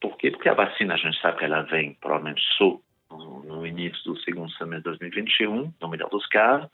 Por 0.00 0.16
quê? 0.18 0.30
Porque 0.30 0.48
a 0.48 0.54
vacina, 0.54 0.94
a 0.94 0.96
gente 0.98 1.20
sabe 1.20 1.38
que 1.38 1.44
ela 1.44 1.62
vem 1.62 1.94
provavelmente 1.94 2.42
só 2.58 2.78
no, 3.10 3.42
no 3.44 3.66
início 3.66 4.02
do 4.04 4.18
segundo 4.20 4.50
semestre 4.52 4.92
de 4.92 4.98
2021, 4.98 5.72
no 5.80 5.88
melhor 5.88 6.10
dos 6.10 6.26
casos. 6.26 6.68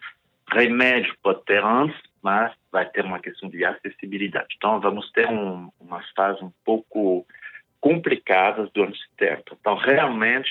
Remédio 0.50 1.14
pode 1.22 1.44
ter 1.44 1.62
antes, 1.62 1.98
mas 2.22 2.52
vai 2.72 2.88
ter 2.88 3.04
uma 3.04 3.20
questão 3.20 3.48
de 3.48 3.64
acessibilidade. 3.64 4.54
Então, 4.56 4.80
vamos 4.80 5.10
ter 5.12 5.28
um, 5.28 5.70
fases 6.14 6.42
um 6.42 6.50
pouco 6.64 7.26
complicadas 7.80 8.70
durante 8.72 8.98
esse 8.98 9.16
tempo. 9.16 9.56
Então, 9.60 9.76
realmente, 9.76 10.50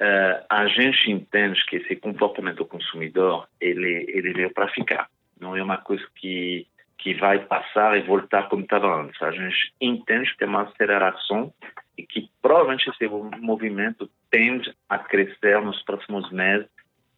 uh, 0.00 0.44
a 0.48 0.66
gente 0.66 1.10
entende 1.10 1.64
que 1.66 1.76
esse 1.76 1.96
comportamento 1.96 2.58
do 2.58 2.66
consumidor, 2.66 3.48
ele, 3.60 4.04
ele 4.08 4.32
veio 4.32 4.52
para 4.52 4.68
ficar. 4.68 5.08
Não 5.40 5.56
é 5.56 5.62
uma 5.62 5.78
coisa 5.78 6.04
que, 6.16 6.66
que 6.98 7.14
vai 7.14 7.38
passar 7.38 7.96
e 7.96 8.02
voltar 8.02 8.48
como 8.48 8.62
estava 8.62 9.02
antes. 9.02 9.20
A 9.22 9.30
gente 9.30 9.72
entende 9.80 10.30
que 10.32 10.38
tem 10.38 10.48
uma 10.48 10.62
aceleração 10.62 11.52
e 11.96 12.02
que 12.02 12.28
provavelmente 12.42 12.90
esse 12.90 13.08
movimento 13.40 14.10
tende 14.30 14.74
a 14.88 14.98
crescer 14.98 15.60
nos 15.60 15.80
próximos 15.82 16.30
meses. 16.30 16.66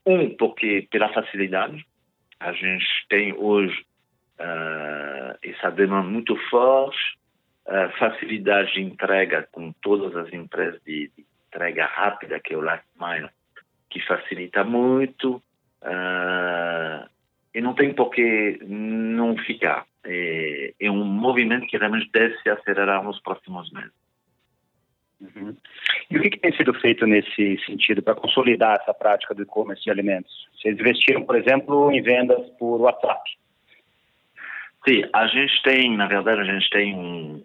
Um, 0.06 0.36
porque 0.36 0.86
pela 0.90 1.12
facilidade, 1.12 1.84
a 2.38 2.52
gente 2.52 2.86
tem 3.08 3.34
hoje 3.34 3.84
uh, 4.38 5.36
essa 5.42 5.70
demanda 5.70 6.08
muito 6.08 6.36
forte, 6.48 6.98
uh, 7.66 7.90
facilidade 7.98 8.74
de 8.74 8.82
entrega 8.82 9.48
com 9.50 9.72
todas 9.82 10.14
as 10.16 10.32
empresas 10.32 10.80
de, 10.84 11.10
de 11.16 11.26
entrega 11.48 11.86
rápida, 11.86 12.38
que 12.38 12.54
é 12.54 12.56
o 12.56 12.60
Last 12.60 12.86
que 13.90 14.00
facilita 14.06 14.62
muito. 14.62 15.42
Uh, 15.82 17.08
e 17.54 17.60
não 17.60 17.74
tem 17.74 17.94
por 17.94 18.10
que 18.10 18.58
não 18.62 19.36
ficar. 19.38 19.86
É, 20.04 20.74
é, 20.78 20.90
um 20.90 21.04
movimento 21.04 21.66
que 21.66 21.78
realmente 21.78 22.10
deve 22.12 22.36
se 22.38 22.50
acelerar 22.50 23.02
nos 23.02 23.18
próximos 23.20 23.72
meses. 23.72 23.92
Uhum. 25.20 25.56
E 26.10 26.18
o 26.18 26.22
que, 26.22 26.30
que, 26.30 26.38
tem 26.38 26.54
sido 26.56 26.74
feito 26.74 27.06
nesse 27.06 27.58
sentido 27.64 28.02
para 28.02 28.14
consolidar 28.14 28.78
essa 28.80 28.92
prática 28.92 29.34
do 29.34 29.42
e-commerce 29.42 29.82
de 29.82 29.90
alimentos? 29.90 30.46
Vocês 30.54 30.78
investiram, 30.78 31.24
por 31.24 31.36
exemplo, 31.36 31.90
em 31.90 32.02
vendas 32.02 32.48
por 32.58 32.80
WhatsApp? 32.80 33.22
Sim, 34.86 35.04
a 35.12 35.26
gente 35.26 35.62
tem, 35.62 35.96
na 35.96 36.06
verdade, 36.06 36.42
a 36.42 36.44
gente 36.44 36.68
tem 36.70 36.94
um, 36.94 37.44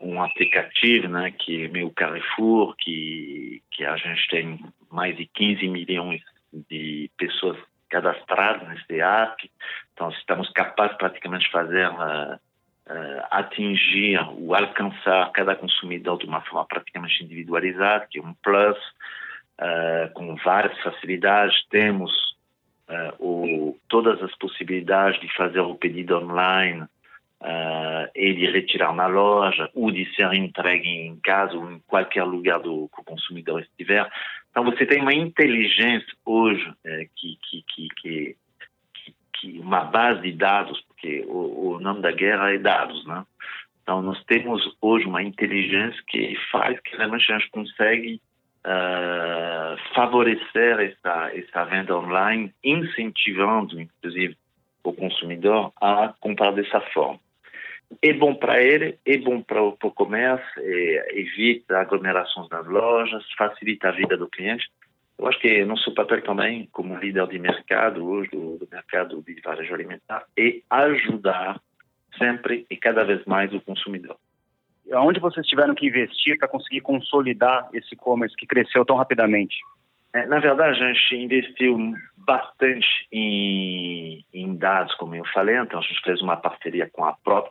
um 0.00 0.22
aplicativo, 0.22 1.08
né, 1.08 1.30
que 1.30 1.64
é 1.64 1.68
meu 1.68 1.90
Carrefour, 1.90 2.74
que, 2.76 3.62
que 3.70 3.84
a 3.84 3.96
gente 3.96 4.26
tem 4.28 4.58
mais 4.90 5.16
de 5.16 5.26
15 5.26 5.68
milhões 5.68 6.22
de 6.70 7.10
pessoas 7.16 7.58
cadastradas 7.88 8.68
nesse 8.68 9.00
app. 9.00 9.50
Então, 9.92 10.10
estamos 10.10 10.50
capazes 10.50 10.96
praticamente 10.96 11.44
de 11.44 11.52
fazer 11.52 11.88
uh, 11.88 12.38
uh, 12.88 13.26
atingir 13.30 14.18
ou 14.36 14.54
alcançar 14.54 15.30
cada 15.32 15.54
consumidor 15.56 16.18
de 16.18 16.26
uma 16.26 16.40
forma 16.42 16.66
praticamente 16.66 17.24
individualizada, 17.24 18.06
que 18.10 18.18
é 18.18 18.22
um 18.22 18.34
plus, 18.42 18.76
uh, 19.60 20.12
com 20.14 20.34
várias 20.36 20.78
facilidades. 20.82 21.56
Temos 21.70 22.12
uh, 22.88 23.24
o, 23.24 23.78
todas 23.88 24.22
as 24.22 24.34
possibilidades 24.36 25.20
de 25.20 25.34
fazer 25.34 25.60
o 25.60 25.74
pedido 25.74 26.16
online 26.16 26.86
e 28.14 28.32
de 28.32 28.50
retirar 28.50 28.94
na 28.94 29.06
loja 29.06 29.68
ou 29.74 29.90
de 29.90 30.06
ser 30.14 30.32
entregue 30.32 30.88
em 30.88 31.16
casa 31.16 31.54
ou 31.54 31.70
em 31.70 31.78
qualquer 31.80 32.24
lugar 32.24 32.58
do 32.58 32.88
que 32.88 33.02
o 33.02 33.04
consumidor 33.04 33.60
estiver. 33.60 34.10
Então, 34.50 34.64
você 34.64 34.86
tem 34.86 35.02
uma 35.02 35.12
inteligência 35.12 36.10
hoje 36.24 36.72
que, 37.14 37.38
que, 37.42 37.64
que, 37.68 38.36
que 39.34 39.58
uma 39.58 39.84
base 39.84 40.22
de 40.22 40.32
dados, 40.32 40.82
nome 41.84 42.00
da 42.00 42.10
guerra 42.10 42.52
é 42.52 42.58
dados, 42.58 43.04
né? 43.06 43.24
Então, 43.82 44.00
nós 44.00 44.22
temos 44.24 44.62
hoje 44.80 45.06
uma 45.06 45.22
inteligência 45.22 46.02
que 46.08 46.36
faz 46.50 46.80
que 46.80 46.96
realmente 46.96 47.30
a 47.30 47.38
gente 47.38 47.50
consegue 47.50 48.20
uh, 48.64 49.94
favorecer 49.94 50.80
essa, 50.80 51.30
essa 51.34 51.64
venda 51.64 51.96
online, 51.96 52.52
incentivando, 52.64 53.80
inclusive, 53.80 54.36
o 54.82 54.92
consumidor 54.92 55.72
a 55.80 56.14
comprar 56.18 56.52
dessa 56.52 56.80
forma. 56.92 57.20
É 58.02 58.12
bom 58.14 58.34
para 58.34 58.60
ele, 58.62 58.98
é 59.04 59.18
bom 59.18 59.42
para 59.42 59.62
o 59.62 59.76
comércio, 59.76 60.46
é, 60.58 61.20
evita 61.20 61.78
aglomerações 61.78 62.48
nas 62.48 62.66
lojas, 62.66 63.22
facilita 63.36 63.88
a 63.88 63.92
vida 63.92 64.16
do 64.16 64.28
cliente, 64.28 64.66
eu 65.18 65.28
acho 65.28 65.38
que 65.38 65.48
é 65.48 65.64
nosso 65.64 65.92
papel 65.94 66.22
também, 66.22 66.68
como 66.72 66.96
líder 66.96 67.26
de 67.28 67.38
mercado, 67.38 68.04
hoje, 68.04 68.30
do, 68.30 68.58
do 68.58 68.68
mercado 68.70 69.22
de 69.22 69.40
varejo 69.40 69.72
alimentar, 69.72 70.24
é 70.36 70.60
ajudar 70.68 71.60
sempre 72.18 72.66
e 72.70 72.76
cada 72.76 73.04
vez 73.04 73.24
mais 73.24 73.52
o 73.52 73.60
consumidor. 73.60 74.16
Onde 74.92 75.18
vocês 75.18 75.46
tiveram 75.46 75.74
que 75.74 75.86
investir 75.86 76.38
para 76.38 76.48
conseguir 76.48 76.82
consolidar 76.82 77.68
esse 77.72 77.94
e-commerce 77.94 78.36
que 78.36 78.46
cresceu 78.46 78.84
tão 78.84 78.96
rapidamente? 78.96 79.56
É, 80.12 80.26
na 80.26 80.38
verdade, 80.38 80.82
a 80.82 80.92
gente 80.92 81.16
investiu 81.16 81.76
bastante 82.16 82.86
em, 83.10 84.24
em, 84.32 84.56
dados, 84.56 84.94
como 84.94 85.14
eu 85.16 85.24
falei. 85.32 85.56
Então, 85.56 85.80
a 85.80 85.82
gente 85.82 86.00
fez 86.02 86.20
uma 86.20 86.36
parceria 86.36 86.88
com 86.90 87.04
a 87.04 87.14
Prox, 87.14 87.50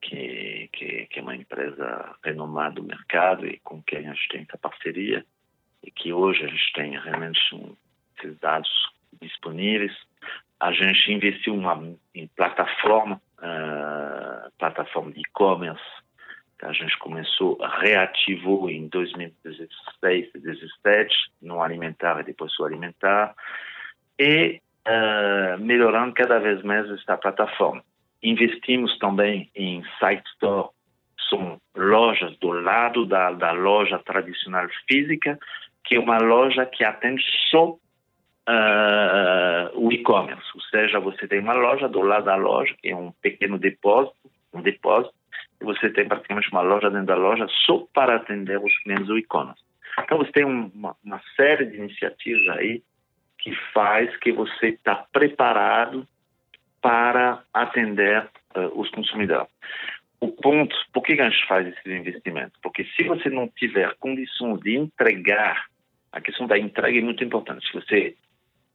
que, 0.00 0.68
que, 0.72 1.06
que 1.06 1.18
é 1.18 1.22
uma 1.22 1.34
empresa 1.34 2.14
renomada 2.22 2.76
do 2.76 2.84
mercado 2.84 3.46
e 3.46 3.58
com 3.64 3.82
quem 3.82 4.06
a 4.06 4.12
gente 4.12 4.28
tem 4.28 4.42
essa 4.42 4.58
parceria 4.58 5.24
e 5.82 5.90
que 5.90 6.12
hoje 6.12 6.44
a 6.44 6.48
gente 6.48 6.72
tem 6.72 6.98
realmente 6.98 7.54
um, 7.54 7.74
esses 8.16 8.38
dados 8.38 8.70
disponíveis. 9.20 9.92
A 10.60 10.72
gente 10.72 11.12
investiu 11.12 11.54
uma, 11.54 11.96
em 12.14 12.26
plataforma, 12.28 13.20
uh, 13.38 14.50
plataforma 14.58 15.12
de 15.12 15.20
e-commerce, 15.20 15.82
que 16.58 16.66
a 16.66 16.72
gente 16.72 16.96
começou, 16.98 17.58
reativou 17.80 18.70
em 18.70 18.88
2016 18.88 20.28
e 20.34 20.38
2017, 20.38 21.14
no 21.42 21.62
alimentar 21.62 22.20
e 22.20 22.24
depois 22.24 22.58
o 22.58 22.64
alimentar, 22.64 23.34
e 24.18 24.60
uh, 24.86 25.58
melhorando 25.58 26.14
cada 26.14 26.38
vez 26.38 26.62
mais 26.62 26.88
essa 26.90 27.16
plataforma. 27.16 27.82
Investimos 28.22 28.96
também 28.98 29.50
em 29.54 29.82
Site 29.98 30.26
Store, 30.34 30.68
são 31.28 31.60
lojas 31.74 32.36
do 32.38 32.52
lado 32.52 33.04
da, 33.06 33.32
da 33.32 33.52
loja 33.52 33.98
tradicional 33.98 34.66
física, 34.88 35.38
que 35.84 35.96
é 35.96 36.00
uma 36.00 36.18
loja 36.18 36.64
que 36.64 36.84
atende 36.84 37.22
só 37.50 37.70
uh, 37.70 37.78
e-commerce, 40.04 40.46
ou 40.54 40.60
seja, 40.60 41.00
você 41.00 41.26
tem 41.26 41.40
uma 41.40 41.54
loja 41.54 41.88
do 41.88 42.02
lado 42.02 42.26
da 42.26 42.36
loja, 42.36 42.74
que 42.80 42.90
é 42.90 42.96
um 42.96 43.10
pequeno 43.22 43.58
depósito, 43.58 44.30
um 44.52 44.60
depósito, 44.60 45.14
e 45.60 45.64
você 45.64 45.88
tem 45.90 46.06
praticamente 46.06 46.50
uma 46.52 46.60
loja 46.60 46.90
dentro 46.90 47.06
da 47.06 47.16
loja 47.16 47.46
só 47.64 47.86
para 47.94 48.16
atender 48.16 48.58
os 48.58 48.76
clientes 48.82 49.06
do 49.06 49.18
e-commerce. 49.18 49.62
Então 49.98 50.18
você 50.18 50.30
tem 50.30 50.44
uma, 50.44 50.94
uma 51.02 51.20
série 51.34 51.64
de 51.64 51.78
iniciativas 51.78 52.58
aí 52.58 52.82
que 53.38 53.54
faz 53.72 54.14
que 54.18 54.32
você 54.32 54.68
está 54.68 55.06
preparado 55.12 56.06
para 56.82 57.42
atender 57.52 58.28
uh, 58.56 58.80
os 58.80 58.90
consumidores. 58.90 59.48
O 60.20 60.28
ponto, 60.28 60.74
por 60.92 61.02
que 61.02 61.20
a 61.20 61.28
gente 61.28 61.46
faz 61.46 61.66
esses 61.66 61.86
investimentos? 61.86 62.58
Porque 62.62 62.84
se 62.96 63.04
você 63.04 63.30
não 63.30 63.48
tiver 63.48 63.94
condições 63.96 64.60
de 64.60 64.76
entregar 64.76 65.66
a 66.12 66.20
questão 66.20 66.46
da 66.46 66.58
entrega 66.58 66.98
é 66.98 67.02
muito 67.02 67.24
importante. 67.24 67.66
Se 67.66 67.72
você 67.72 68.16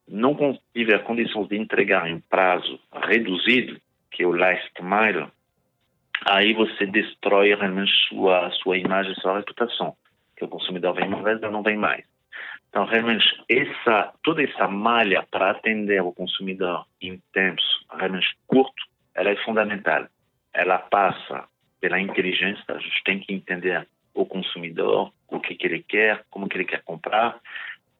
não 0.09 0.35
tiver 0.73 1.03
condições 1.03 1.47
de 1.47 1.57
entregar 1.57 2.09
em 2.09 2.19
prazo 2.19 2.79
reduzido, 3.03 3.79
que 4.11 4.23
é 4.23 4.27
o 4.27 4.35
last 4.35 4.71
mile, 4.81 5.27
aí 6.25 6.53
você 6.53 6.85
destrói 6.85 7.55
realmente 7.55 7.91
sua 8.07 8.51
sua 8.51 8.77
imagem, 8.77 9.13
sua 9.15 9.37
reputação. 9.37 9.95
Que 10.35 10.45
o 10.45 10.47
consumidor 10.47 10.95
vem 10.95 11.07
uma 11.07 11.21
vez, 11.21 11.39
não 11.41 11.61
vem 11.61 11.77
mais. 11.77 12.03
Então, 12.69 12.85
realmente, 12.85 13.25
essa, 13.49 14.13
toda 14.23 14.43
essa 14.43 14.67
malha 14.67 15.25
para 15.29 15.51
atender 15.51 16.01
o 16.01 16.13
consumidor 16.13 16.85
em 17.01 17.21
tempos 17.33 17.63
realmente 17.91 18.27
curto, 18.47 18.83
ela 19.15 19.31
é 19.31 19.35
fundamental. 19.37 20.07
Ela 20.53 20.77
passa 20.77 21.45
pela 21.81 21.99
inteligência. 21.99 22.63
A 22.67 22.79
gente 22.79 23.03
tem 23.03 23.19
que 23.19 23.33
entender 23.33 23.87
o 24.13 24.25
consumidor, 24.25 25.11
o 25.27 25.39
que, 25.39 25.55
que 25.55 25.65
ele 25.65 25.83
quer, 25.83 26.23
como 26.29 26.47
que 26.47 26.57
ele 26.57 26.65
quer 26.65 26.83
comprar. 26.83 27.39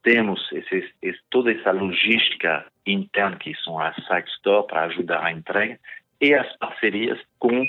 Temos 0.03 0.49
esse, 0.51 0.93
esse, 1.01 1.19
toda 1.29 1.51
essa 1.51 1.71
logística 1.71 2.65
interna 2.85 3.37
que 3.37 3.53
são 3.55 3.79
as 3.79 3.95
site 4.05 4.29
store 4.37 4.67
para 4.67 4.83
ajudar 4.83 5.23
a 5.23 5.31
entrega 5.31 5.79
e 6.21 6.33
as 6.33 6.55
parcerias 6.57 7.19
com, 7.37 7.65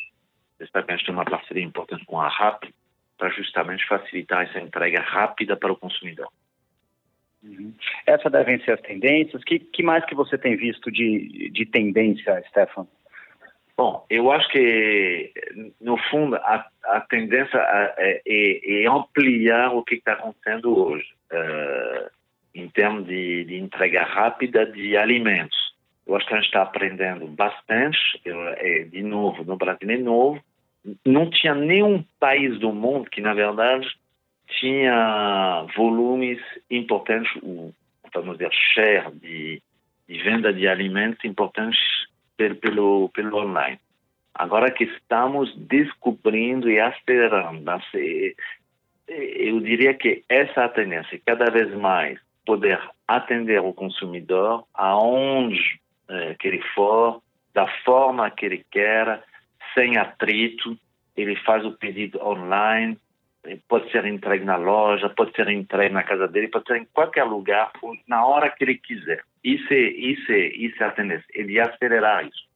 tenha 0.59 0.99
uma 1.11 1.25
parceria 1.25 1.65
importante 1.65 2.05
com 2.05 2.21
a 2.21 2.29
RAP 2.29 2.65
para 3.19 3.31
justamente 3.31 3.87
facilitar 3.87 4.49
essa 4.49 4.61
entrega 4.61 5.01
rápida 5.01 5.57
para 5.57 5.73
o 5.73 5.77
consumidor. 5.77 6.29
Uhum. 7.43 7.75
Essas 8.07 8.31
devem 8.31 8.63
ser 8.65 8.73
as 8.73 8.81
tendências. 8.81 9.43
Que, 9.45 9.59
que 9.59 9.83
mais 9.83 10.05
que 10.05 10.15
você 10.15 10.37
tem 10.37 10.57
visto 10.57 10.91
de, 10.91 11.51
de 11.51 11.67
tendência, 11.67 12.43
Stefan? 12.49 12.87
Bom, 13.77 14.05
eu 14.11 14.31
acho 14.31 14.47
que, 14.51 15.33
no 15.81 15.97
fundo, 16.11 16.37
a, 16.37 16.67
a 16.85 17.01
tendência 17.01 17.57
é, 17.57 18.21
é, 18.27 18.83
é, 18.83 18.87
ampliar 18.87 19.75
o 19.75 19.83
que 19.83 19.95
está 19.95 20.13
acontecendo 20.13 20.79
hoje, 20.79 21.09
uh, 21.33 22.11
em 22.55 22.69
termos 22.69 23.07
de, 23.07 23.45
de, 23.45 23.57
entrega 23.57 24.03
rápida 24.03 24.67
de 24.67 24.97
alimentos. 24.97 25.75
Eu 26.07 26.17
acho 26.17 26.27
que 26.27 26.35
a 26.35 26.37
gente 26.37 26.47
está 26.47 26.63
aprendendo 26.63 27.27
bastante. 27.27 27.99
É, 28.25 28.85
de 28.85 29.03
novo, 29.03 29.45
no 29.45 29.57
Brasil 29.57 29.91
é 29.91 29.97
novo. 29.97 30.43
Não 31.05 31.29
tinha 31.31 31.55
nenhum 31.55 32.05
país 32.19 32.59
do 32.59 32.73
mundo 32.73 33.09
que, 33.11 33.21
na 33.21 33.35
verdade, 33.35 33.87
tinha 34.49 35.67
volumes 35.77 36.41
importantes, 36.71 37.31
vamos 38.13 38.39
dizer, 38.39 38.51
share 38.53 39.11
de, 39.13 39.63
de 40.09 40.23
venda 40.23 40.53
de 40.53 40.67
alimentos 40.67 41.25
importantes 41.25 41.79
pelo, 42.61 43.09
pelo 43.11 43.37
online. 43.37 43.79
Agora 44.35 44.71
que 44.71 44.85
estamos 44.85 45.55
descobrindo 45.57 46.71
e 46.71 46.81
acelerando, 46.81 47.63
eu 49.07 49.61
diria 49.61 49.93
que 49.93 50.25
essa 50.29 50.69
tendência, 50.69 51.21
cada 51.27 51.51
vez 51.51 51.75
mais, 51.75 52.19
poder 52.45 52.81
atender 53.07 53.61
o 53.61 53.73
consumidor 53.73 54.65
aonde 54.75 55.81
é, 56.09 56.35
que 56.35 56.49
ele 56.49 56.63
for, 56.75 57.23
da 57.53 57.67
forma 57.85 58.31
que 58.31 58.47
ele 58.47 58.65
quer, 58.71 59.23
sem 59.75 59.97
atrito, 59.97 60.77
ele 61.17 61.37
faz 61.37 61.65
o 61.65 61.73
pedido 61.73 62.21
online, 62.23 62.99
pode 63.69 63.91
ser 63.91 64.05
entregue 64.05 64.45
na 64.45 64.57
loja, 64.57 65.09
pode 65.09 65.33
ser 65.35 65.49
entregue 65.49 65.95
na 65.95 66.03
casa 66.03 66.29
dele, 66.29 66.49
pode 66.49 66.67
ser 66.67 66.77
em 66.77 66.85
qualquer 66.85 67.25
lugar, 67.25 67.73
na 68.07 68.25
hora 68.25 68.51
que 68.51 68.65
ele 68.65 68.77
quiser. 68.77 69.23
Isso 69.43 69.73
é, 69.73 69.81
isso 69.81 70.33
é, 70.33 70.47
isso 70.49 70.83
é 70.83 70.87
a 70.87 70.91
tendência, 70.91 71.27
ele 71.35 71.59
acelerar 71.59 72.27
isso. 72.27 72.51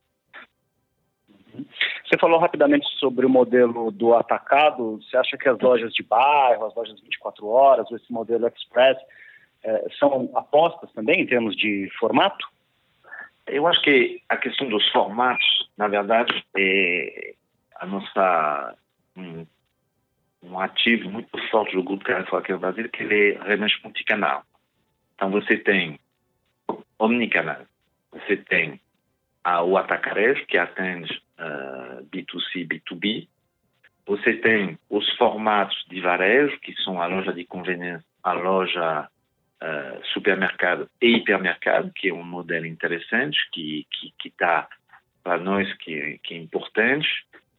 Você 2.05 2.19
falou 2.19 2.39
rapidamente 2.39 2.87
sobre 2.99 3.25
o 3.25 3.31
modelo 3.31 3.91
do 3.91 4.15
atacado. 4.15 5.01
Você 5.01 5.17
acha 5.17 5.37
que 5.37 5.49
as 5.49 5.59
lojas 5.59 5.93
de 5.93 6.03
bairro, 6.03 6.67
as 6.67 6.75
lojas 6.75 7.01
24 7.01 7.47
horas, 7.47 7.91
esse 7.93 8.13
modelo 8.13 8.47
express, 8.49 8.99
eh, 8.99 9.05
são 9.99 10.31
apostas 10.35 10.93
também 10.93 11.23
em 11.23 11.27
termos 11.27 11.57
de 11.57 11.91
formato? 11.99 12.47
Eu 13.47 13.67
acho 13.67 13.81
que 13.83 14.23
a 14.29 14.37
questão 14.37 14.69
dos 14.69 14.89
formatos, 14.91 15.69
na 15.77 15.89
verdade, 15.89 16.45
é 16.57 17.35
a 17.77 17.87
nossa 17.87 18.77
um, 19.17 19.47
um 20.43 20.59
ativo 20.59 21.11
muito 21.11 21.31
forte 21.51 21.75
do 21.75 21.83
grupo 21.83 22.05
Carrefour 22.05 22.39
aqui 22.39 22.53
no 22.53 22.59
Brasil, 22.59 22.89
que 22.89 23.03
ele 23.03 23.33
é 23.33 23.43
realmente 23.43 23.81
multicanal. 23.83 24.45
Então 25.15 25.31
você 25.31 25.57
tem 25.57 25.99
omnicanal, 26.99 27.63
você 28.11 28.37
tem 28.37 28.81
a, 29.43 29.63
o 29.63 29.77
atacarejo, 29.77 30.47
que 30.47 30.57
atende 30.57 31.13
uh, 31.39 32.05
B2C, 32.07 32.67
B2B. 32.67 33.29
Você 34.07 34.35
tem 34.35 34.79
os 34.91 35.09
formatos 35.17 35.85
de 35.89 36.01
varejo, 36.01 36.59
que 36.61 36.75
são 36.83 37.01
a 37.01 37.07
loja 37.07 37.33
de 37.33 37.45
conveniência, 37.45 38.07
a 38.23 38.33
loja 38.33 39.09
uh, 39.63 40.05
supermercado 40.13 40.89
e 41.01 41.17
hipermercado, 41.17 41.91
que 41.95 42.09
é 42.09 42.15
um 42.15 42.25
modelo 42.25 42.67
interessante, 42.67 43.39
que 43.53 43.87
está 43.87 43.89
que, 43.91 44.15
que 44.19 44.31
tá 44.31 44.69
para 45.23 45.39
nós 45.39 45.73
que, 45.79 46.19
que 46.23 46.35
é 46.35 46.39
importante. 46.39 47.09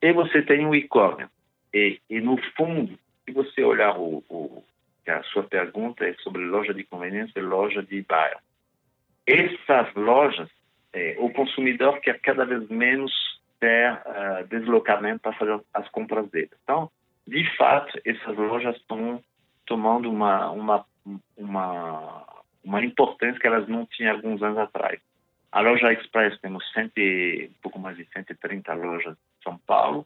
E 0.01 0.13
você 0.13 0.41
tem 0.41 0.65
o 0.65 0.75
e-commerce. 0.75 1.31
E, 1.73 1.99
e, 2.09 2.21
no 2.21 2.37
fundo, 2.55 2.97
se 3.25 3.31
você 3.31 3.63
olhar 3.63 3.97
o, 3.97 4.23
o, 4.29 4.63
a 5.07 5.23
sua 5.23 5.43
pergunta 5.43 6.05
é 6.05 6.13
sobre 6.15 6.43
loja 6.43 6.73
de 6.73 6.83
conveniência 6.83 7.39
e 7.39 7.41
loja 7.41 7.81
de 7.81 8.01
bairro. 8.03 8.39
Essas 9.25 9.93
lojas 9.95 10.49
é, 10.95 11.17
o 11.19 11.29
consumidor 11.29 11.99
quer 11.99 12.21
cada 12.21 12.45
vez 12.45 12.67
menos 12.69 13.11
ter 13.59 13.91
uh, 13.91 14.47
deslocamento 14.47 15.19
para 15.19 15.33
fazer 15.33 15.59
as 15.73 15.89
compras 15.89 16.29
dele. 16.29 16.51
Então, 16.63 16.89
de 17.27 17.45
fato, 17.57 17.99
essas 18.05 18.37
lojas 18.37 18.77
estão 18.77 19.21
tomando 19.65 20.09
uma, 20.09 20.49
uma, 20.51 20.85
uma, 21.37 22.25
uma 22.63 22.83
importância 22.83 23.39
que 23.39 23.47
elas 23.47 23.67
não 23.67 23.85
tinham 23.85 24.15
alguns 24.15 24.41
anos 24.41 24.57
atrás. 24.57 24.99
A 25.51 25.61
loja 25.61 25.93
Express 25.93 26.37
temos 26.41 26.69
cento, 26.73 26.99
um 26.99 27.61
pouco 27.61 27.79
mais 27.79 27.95
de 27.95 28.05
130 28.13 28.73
lojas 28.73 29.13
em 29.13 29.43
São 29.43 29.57
Paulo. 29.59 30.05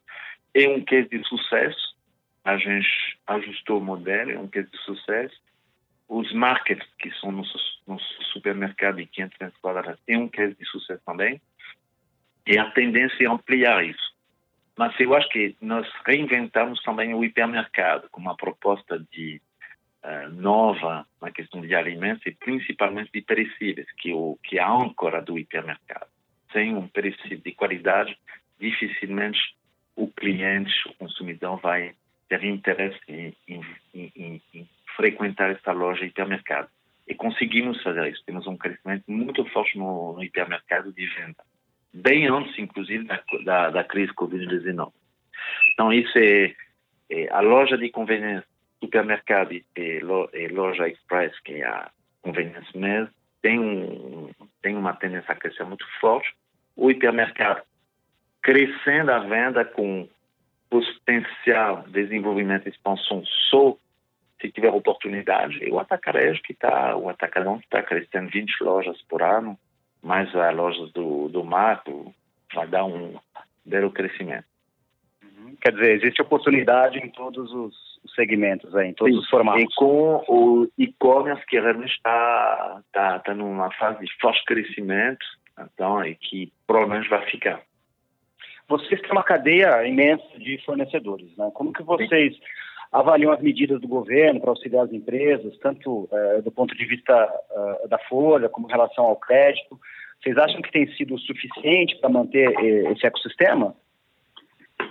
É 0.53 0.67
um 0.67 0.83
case 0.83 1.09
de 1.09 1.23
sucesso. 1.27 1.95
A 2.43 2.57
gente 2.57 3.17
ajustou 3.25 3.79
o 3.79 3.83
modelo, 3.83 4.31
é 4.31 4.39
um 4.39 4.47
case 4.47 4.69
de 4.69 4.77
sucesso. 4.79 5.35
Os 6.07 6.31
markets, 6.33 6.87
que 6.99 7.11
são 7.19 7.31
nossos, 7.31 7.81
supermercados 8.31 9.01
de 9.01 9.07
500 9.07 9.57
quadrados, 9.57 9.99
é 10.07 10.17
um 10.17 10.27
case 10.27 10.55
de 10.55 10.65
sucesso 10.65 11.01
também. 11.05 11.41
E 12.45 12.57
a 12.57 12.69
tendência 12.71 13.23
é 13.23 13.27
ampliar 13.27 13.83
isso. 13.83 14.09
Mas 14.77 14.97
eu 14.99 15.13
acho 15.13 15.27
que 15.29 15.55
nós 15.59 15.87
reinventamos 16.05 16.81
também 16.83 17.13
o 17.13 17.23
hipermercado 17.23 18.07
com 18.11 18.21
uma 18.21 18.35
proposta 18.35 18.99
de 19.11 19.41
uh, 20.03 20.29
nova 20.33 21.05
na 21.21 21.31
questão 21.31 21.61
de 21.61 21.73
alimentos 21.75 22.25
e 22.25 22.31
principalmente 22.31 23.11
de 23.11 23.21
perecíveis, 23.21 23.87
que, 23.97 24.13
o, 24.13 24.37
que 24.43 24.57
é 24.57 24.61
a 24.61 24.71
âncora 24.71 25.21
do 25.21 25.37
hipermercado. 25.37 26.07
Sem 26.51 26.75
um 26.75 26.87
perecível 26.87 27.39
de 27.39 27.51
qualidade, 27.51 28.17
dificilmente 28.59 29.39
o 29.95 30.07
cliente, 30.07 30.73
o 30.87 30.93
consumidor 30.95 31.59
vai 31.59 31.93
ter 32.27 32.43
interesse 32.43 32.99
em, 33.07 33.35
em, 33.47 33.61
em, 33.93 34.41
em 34.53 34.69
frequentar 34.95 35.51
esta 35.51 35.71
loja 35.71 36.05
hipermercado. 36.05 36.69
E 37.07 37.15
conseguimos 37.15 37.81
fazer 37.81 38.07
isso. 38.11 38.23
Temos 38.25 38.45
um 38.47 38.55
crescimento 38.55 39.03
muito 39.07 39.43
forte 39.45 39.77
no, 39.77 40.13
no 40.13 40.23
hipermercado 40.23 40.93
de 40.93 41.05
venda, 41.07 41.43
bem 41.93 42.27
antes, 42.27 42.57
inclusive, 42.59 43.03
da, 43.05 43.23
da, 43.43 43.69
da 43.71 43.83
crise 43.83 44.13
Covid-19. 44.13 44.91
Então, 45.73 45.91
isso 45.91 46.17
é, 46.17 46.53
é, 47.09 47.29
a 47.31 47.39
loja 47.41 47.77
de 47.77 47.89
conveniência, 47.89 48.47
supermercado 48.79 49.53
e, 49.53 49.65
e 49.75 50.47
loja 50.49 50.87
express, 50.87 51.37
que 51.41 51.53
é 51.53 51.65
a 51.65 51.89
conveniência 52.21 52.79
mesmo, 52.79 53.09
tem, 53.41 53.59
um, 53.59 54.29
tem 54.61 54.75
uma 54.75 54.93
tendência 54.93 55.31
a 55.31 55.35
crescer 55.35 55.63
muito 55.63 55.85
forte. 55.99 56.33
O 56.75 56.89
hipermercado 56.89 57.61
crescendo 58.41 59.11
a 59.11 59.19
venda 59.19 59.65
com 59.65 60.07
potencial 60.69 61.83
desenvolvimento 61.87 62.67
e 62.67 62.69
expansão 62.69 63.23
só 63.49 63.75
se 64.39 64.49
tiver 64.51 64.69
oportunidade, 64.69 65.61
e 65.61 65.69
o 65.69 65.79
atacarejo 65.79 66.41
que 66.43 66.53
está, 66.53 66.95
o 66.95 67.09
atacadão 67.09 67.59
que 67.59 67.65
está 67.65 67.83
crescendo 67.83 68.29
20 68.29 68.63
lojas 68.63 69.01
por 69.09 69.21
ano, 69.21 69.59
mais 70.01 70.33
as 70.33 70.55
lojas 70.55 70.91
do, 70.93 71.27
do 71.27 71.43
mato, 71.43 72.13
vai 72.53 72.65
dar 72.65 72.85
um 72.85 73.19
belo 73.65 73.91
crescimento. 73.91 74.45
Uhum. 75.21 75.55
Quer 75.61 75.73
dizer, 75.73 75.91
existe 75.97 76.21
oportunidade 76.21 76.99
em 76.99 77.09
todos 77.09 77.51
os 77.51 77.75
segmentos, 78.15 78.73
em 78.75 78.93
todos 78.93 79.13
Sim. 79.13 79.19
os 79.19 79.29
formatos. 79.29 79.63
E 79.63 79.67
com 79.75 80.23
o 80.27 80.67
e-commerce 80.77 81.45
que 81.45 81.59
realmente 81.59 81.93
está 81.93 82.81
tá, 82.91 83.19
tá 83.19 83.33
numa 83.33 83.71
fase 83.73 84.03
de 84.05 84.11
forte 84.19 84.43
crescimento, 84.45 85.25
então, 85.59 86.03
e 86.03 86.15
que 86.15 86.51
provavelmente 86.65 87.09
vai 87.09 87.25
ficar. 87.29 87.61
Vocês 88.67 89.01
têm 89.01 89.11
uma 89.11 89.23
cadeia 89.23 89.85
imensa 89.87 90.23
de 90.37 90.63
fornecedores, 90.63 91.35
né? 91.37 91.49
Como 91.53 91.73
que 91.73 91.83
vocês 91.83 92.33
Sim 92.35 92.41
avaliam 92.91 93.31
as 93.31 93.41
medidas 93.41 93.79
do 93.79 93.87
governo 93.87 94.39
para 94.39 94.49
auxiliar 94.49 94.85
as 94.85 94.91
empresas, 94.91 95.57
tanto 95.59 96.09
é, 96.11 96.41
do 96.41 96.51
ponto 96.51 96.75
de 96.75 96.85
vista 96.85 97.13
uh, 97.51 97.87
da 97.87 97.99
folha 97.99 98.49
como 98.49 98.67
em 98.67 98.71
relação 98.71 99.05
ao 99.05 99.15
crédito. 99.15 99.79
Vocês 100.21 100.37
acham 100.37 100.61
que 100.61 100.71
tem 100.71 100.87
sido 100.95 101.17
suficiente 101.19 101.95
para 101.99 102.09
manter 102.09 102.49
eh, 102.59 102.91
esse 102.91 103.05
ecossistema? 103.05 103.73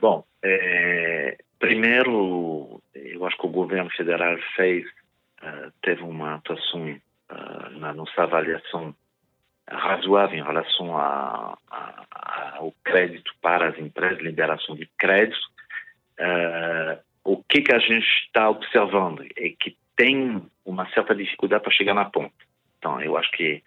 Bom, 0.01 0.25
é, 0.43 1.37
primeiro, 1.59 2.83
eu 2.95 3.27
acho 3.27 3.37
que 3.37 3.47
o 3.47 3.51
governo 3.51 3.91
federal 3.91 4.37
fez, 4.57 4.87
uh, 5.43 5.73
teve 5.83 6.03
uma 6.03 6.37
atuação 6.37 6.91
uh, 6.91 7.79
na 7.79 7.93
nossa 7.93 8.23
avaliação 8.23 8.95
razoável 9.71 10.39
em 10.39 10.43
relação 10.43 10.97
a, 10.97 11.59
a, 11.71 12.05
a, 12.11 12.57
ao 12.57 12.73
crédito 12.83 13.33
para 13.43 13.69
as 13.69 13.79
empresas, 13.79 14.19
liberação 14.21 14.75
de 14.75 14.89
crédito. 14.99 15.47
Uh, 16.19 16.99
o 17.25 17.43
que, 17.45 17.61
que 17.63 17.75
a 17.75 17.79
gente 17.79 18.07
está 18.27 18.49
observando 18.49 19.23
é 19.37 19.51
que 19.51 19.77
tem 19.95 20.43
uma 20.65 20.89
certa 20.93 21.15
dificuldade 21.15 21.63
para 21.63 21.73
chegar 21.73 21.95
na 21.95 22.07
ponta. 22.07 22.33
Então, 22.79 23.01
eu 23.01 23.17
acho 23.17 23.31
que 23.33 23.63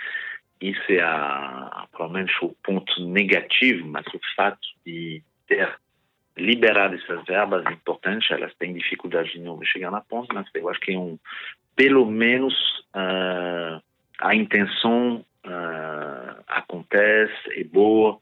isso 0.60 0.92
é 0.92 1.02
a, 1.02 1.88
provavelmente 1.92 2.34
o 2.42 2.56
ponto 2.64 3.06
negativo, 3.06 3.86
mas 3.88 4.06
o 4.08 4.20
fato 4.36 4.60
de 4.86 5.22
ter 5.48 5.78
liberar 6.38 6.94
essas 6.94 7.24
verbas 7.26 7.66
é 7.66 7.72
importante, 7.72 8.34
elas 8.34 8.54
têm 8.56 8.74
dificuldade 8.74 9.32
de 9.38 9.66
chegar 9.66 9.92
na 9.92 10.02
ponta, 10.02 10.34
mas 10.34 10.48
eu 10.54 10.70
acho 10.70 10.80
que 10.80 10.94
é 10.94 10.98
um, 10.98 11.18
pelo 11.76 12.06
menos 12.06 12.54
uh, 12.96 13.82
a 14.20 14.36
intenção 14.36 15.26
uh, 15.46 16.44
acontece, 16.48 17.60
é 17.60 17.64
boa, 17.64 18.20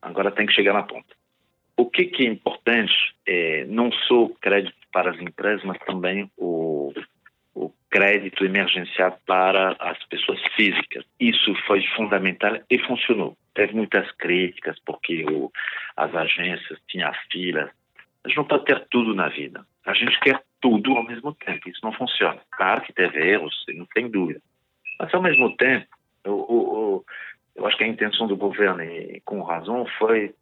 agora 0.00 0.30
tem 0.30 0.46
que 0.46 0.54
chegar 0.54 0.72
na 0.72 0.82
ponta. 0.82 1.14
O 1.76 1.86
que, 1.86 2.04
que 2.04 2.26
é 2.26 2.30
importante 2.30 2.92
é 3.26 3.64
não 3.66 3.90
só 3.92 4.28
crédito 4.40 4.76
para 4.92 5.10
as 5.10 5.20
empresas, 5.20 5.64
mas 5.64 5.78
também 5.80 6.30
o 6.36 6.69
crédito 7.90 8.44
emergencial 8.44 9.18
para 9.26 9.76
as 9.80 10.02
pessoas 10.04 10.40
físicas. 10.54 11.04
Isso 11.18 11.54
foi 11.66 11.84
fundamental 11.96 12.58
e 12.70 12.78
funcionou. 12.78 13.36
Teve 13.54 13.74
muitas 13.74 14.10
críticas 14.12 14.78
porque 14.86 15.24
o, 15.24 15.50
as 15.96 16.14
agências 16.14 16.78
tinham 16.88 17.12
filas. 17.30 17.70
A 18.24 18.28
gente 18.28 18.36
não 18.36 18.44
pode 18.44 18.64
ter 18.64 18.86
tudo 18.90 19.14
na 19.14 19.28
vida. 19.28 19.66
A 19.84 19.94
gente 19.94 20.18
quer 20.20 20.40
tudo 20.60 20.92
ao 20.96 21.04
mesmo 21.04 21.34
tempo. 21.34 21.68
Isso 21.68 21.80
não 21.82 21.92
funciona. 21.92 22.40
Claro 22.52 22.82
que 22.82 22.92
teve 22.92 23.18
erros, 23.18 23.64
não 23.74 23.86
tem 23.86 24.08
dúvida. 24.08 24.40
Mas, 24.98 25.12
ao 25.12 25.22
mesmo 25.22 25.56
tempo, 25.56 25.86
eu, 26.24 26.46
eu, 26.48 27.04
eu 27.56 27.66
acho 27.66 27.76
que 27.76 27.84
a 27.84 27.88
intenção 27.88 28.26
do 28.26 28.36
governo, 28.36 28.82
e 28.82 29.20
com 29.24 29.42
razão, 29.42 29.86
foi 29.98 30.34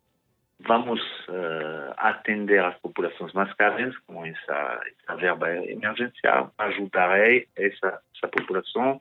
vamos 0.61 1.01
uh, 1.29 1.95
atender 1.97 2.65
as 2.65 2.77
populações 2.79 3.33
mais 3.33 3.53
carentes 3.55 3.97
com 4.07 4.25
essa, 4.25 4.81
essa 5.03 5.17
verba 5.17 5.51
emergencial, 5.67 6.53
ajudar 6.59 7.19
essa, 7.19 8.01
essa 8.15 8.29
população 8.29 9.01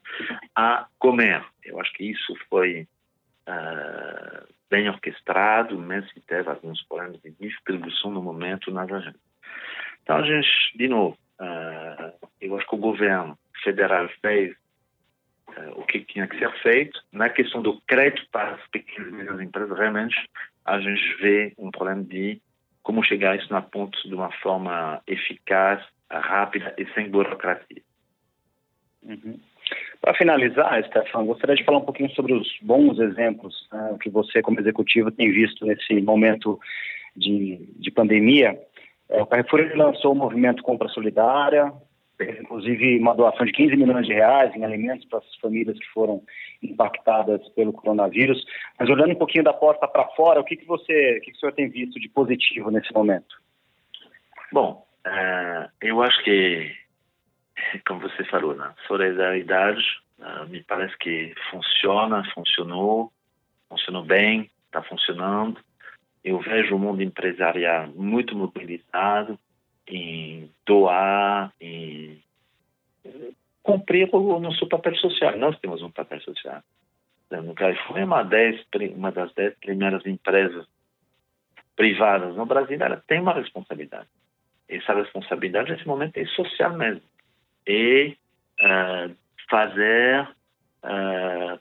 a 0.56 0.88
comer. 1.00 1.44
Eu 1.64 1.80
acho 1.82 1.92
que 1.94 2.12
isso 2.12 2.36
foi 2.50 2.88
uh, 3.48 4.54
bem 4.70 4.88
orquestrado, 4.90 5.78
mesmo 5.80 6.10
se 6.12 6.22
teve 6.22 6.48
alguns 6.50 6.82
problemas 6.84 7.20
de 7.22 7.32
distribuição 7.32 8.12
no 8.12 8.22
momento 8.22 8.70
nas 8.72 8.92
agências. 8.92 9.22
Então, 10.04 10.18
a 10.18 10.24
gente, 10.24 10.50
de 10.76 10.88
novo, 10.88 11.18
uh, 11.42 12.28
eu 12.40 12.56
acho 12.56 12.68
que 12.68 12.76
o 12.76 12.80
governo 12.80 13.38
federal 13.64 14.08
fez 14.22 14.56
o 15.76 15.84
que 15.84 16.02
tinha 16.02 16.28
que 16.28 16.38
ser 16.38 16.52
feito. 16.62 17.00
Na 17.12 17.30
questão 17.30 17.62
do 17.62 17.82
crédito 17.82 18.28
para 18.32 18.56
as 18.56 18.68
pequenas 18.68 19.10
e 19.10 19.16
médias 19.16 19.42
empresas, 19.42 19.78
realmente 19.78 20.30
a 20.68 20.80
gente 20.80 21.16
vê 21.22 21.54
um 21.58 21.72
problema 21.72 22.04
de 22.04 22.42
como 22.84 23.04
chegar 23.04 23.38
isso 23.38 23.52
na 23.52 23.62
ponta 23.62 23.98
de 24.06 24.14
uma 24.14 24.32
forma 24.32 25.02
eficaz, 25.08 25.84
rápida 26.10 26.74
e 26.78 26.86
sem 26.94 27.10
burocracia. 27.10 27.82
Uhum. 29.04 29.40
Para 30.02 30.14
finalizar, 30.14 30.84
Stefan, 30.86 31.26
gostaria 31.26 31.56
de 31.56 31.64
falar 31.64 31.80
um 31.80 31.86
pouquinho 31.86 32.10
sobre 32.12 32.34
os 32.34 32.48
bons 32.62 33.00
exemplos 33.00 33.68
né, 33.72 33.98
que 34.02 34.10
você, 34.10 34.42
como 34.42 34.60
executivo, 34.60 35.12
tem 35.12 35.32
visto 35.32 35.66
nesse 35.66 36.00
momento 36.02 36.60
de, 37.16 37.58
de 37.78 37.92
pandemia. 37.92 38.58
É, 39.10 39.22
o 39.22 39.26
Carrefour 39.26 39.70
lançou 39.76 40.12
o 40.12 40.16
movimento 40.16 40.64
Compra 40.64 40.88
Solidária, 40.90 41.74
inclusive 42.20 43.00
uma 43.00 43.14
doação 43.14 43.46
de 43.46 43.52
15 43.52 43.76
milhões 43.76 44.06
de 44.08 44.14
reais 44.14 44.56
em 44.56 44.64
alimentos 44.64 45.08
para 45.08 45.20
as 45.20 45.36
famílias 45.36 45.78
que 45.78 45.88
foram 45.88 46.24
impactadas 46.62 47.48
pelo 47.50 47.74
coronavírus. 47.74 48.44
Mas 48.80 48.90
olhando 48.90 49.12
um 49.12 49.18
pouquinho 49.18 49.44
da 49.44 49.54
porta 49.54 49.88
para 49.88 50.08
fora, 50.10 50.40
o 50.40 50.44
que, 50.44 50.56
que 50.56 50.66
você, 50.66 51.18
o 51.18 51.22
que, 51.22 51.32
que 51.32 51.38
o 51.38 51.40
senhor 51.40 51.54
tem 51.54 51.70
visto 51.70 52.00
de 52.00 52.10
positivo 52.10 52.72
nesse 52.72 52.92
momento? 52.94 53.36
Bom, 54.52 54.86
uh, 55.06 55.70
eu 55.82 56.02
acho 56.02 56.24
que, 56.24 56.72
como 57.88 58.02
você 58.02 58.24
falou, 58.26 58.56
né, 58.56 58.74
solidariedade 58.88 59.84
uh, 60.20 60.48
me 60.50 60.64
parece 60.64 60.98
que 60.98 61.34
funciona, 61.52 62.24
funcionou, 62.34 63.12
funcionou 63.70 64.04
bem, 64.04 64.50
está 64.66 64.82
funcionando. 64.82 65.60
Eu 66.24 66.40
vejo 66.40 66.76
o 66.76 66.80
mundo 66.80 67.02
empresarial 67.02 67.88
muito 67.96 68.36
mobilizado, 68.36 69.40
em 69.88 70.52
doar, 70.66 71.52
em 71.62 72.22
cumprir 73.64 74.10
o 74.14 74.40
nosso 74.40 74.68
papel 74.68 74.96
social. 74.96 75.38
Nós 75.38 75.58
temos 75.60 75.82
um 75.82 75.92
papel 75.92 76.22
social. 76.22 76.62
No 77.30 77.54
Carrefour 77.54 77.98
é 77.98 78.06
uma, 78.06 78.24
dez, 78.24 78.66
uma 78.96 79.12
das 79.12 79.34
dez 79.34 79.54
primeiras 79.60 80.06
empresas 80.06 80.66
privadas 81.76 82.36
no 82.36 82.46
Brasil, 82.46 82.78
ela 82.82 83.04
tem 83.08 83.20
uma 83.22 83.34
responsabilidade. 83.34 84.08
Essa 84.70 84.94
responsabilidade, 84.94 85.72
nesse 85.72 85.88
momento, 85.88 86.18
é 86.18 86.26
social 86.28 86.76
mesmo. 86.76 87.04
E 87.66 88.18
uh, 88.60 89.16
fazer 89.50 90.28
uh, 90.84 91.60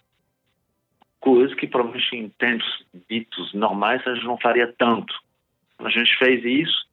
coisas 1.20 1.54
que, 1.56 1.66
provavelmente, 1.66 2.16
em 2.16 2.28
tempos 2.30 2.86
ditos 3.08 3.52
normais, 3.52 4.06
a 4.06 4.14
gente 4.14 4.26
não 4.26 4.38
faria 4.38 4.72
tanto. 4.78 5.14
A 5.78 5.90
gente 5.90 6.16
fez 6.16 6.44
isso 6.44 6.85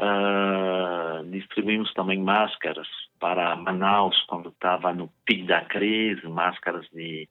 Uh, 0.00 1.22
distribuímos 1.30 1.92
também 1.92 2.18
máscaras 2.22 2.88
para 3.18 3.54
Manaus 3.54 4.18
quando 4.22 4.48
estava 4.48 4.94
no 4.94 5.12
pico 5.26 5.46
da 5.46 5.60
crise, 5.60 6.26
máscaras 6.26 6.88
de 6.90 7.28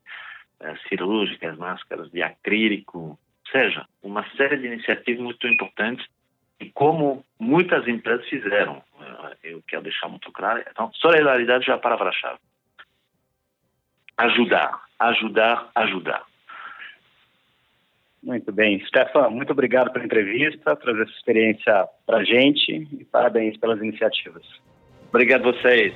uh, 0.62 0.78
cirúrgicas, 0.88 1.58
máscaras 1.58 2.12
de 2.12 2.22
acrílico, 2.22 3.00
ou 3.00 3.20
seja, 3.52 3.88
uma 4.04 4.24
série 4.38 4.58
de 4.58 4.68
iniciativas 4.68 5.20
muito 5.20 5.48
importantes 5.48 6.06
e 6.60 6.70
como 6.70 7.26
muitas 7.40 7.88
empresas 7.88 8.30
fizeram. 8.30 8.84
Uh, 9.00 9.36
eu 9.44 9.64
quero 9.68 9.82
deixar 9.82 10.08
muito 10.08 10.32
claro. 10.32 10.64
Então, 10.70 10.92
solidariedade 10.94 11.66
já 11.66 11.74
é 11.74 11.76
a 11.76 11.80
palavra-chave. 11.80 12.38
Ajudar, 14.16 14.80
ajudar, 15.00 15.72
ajudar. 15.74 16.29
Muito 18.22 18.52
bem. 18.52 18.84
Stefan, 18.86 19.30
muito 19.30 19.52
obrigado 19.52 19.92
pela 19.92 20.06
entrevista, 20.06 20.76
trazer 20.76 21.04
essa 21.04 21.12
experiência 21.12 21.88
para 22.06 22.18
a 22.18 22.24
gente 22.24 22.88
e 22.92 23.06
parabéns 23.06 23.58
pelas 23.58 23.80
iniciativas. 23.80 24.44
Obrigado 25.10 25.48
a 25.48 25.52
vocês. 25.52 25.94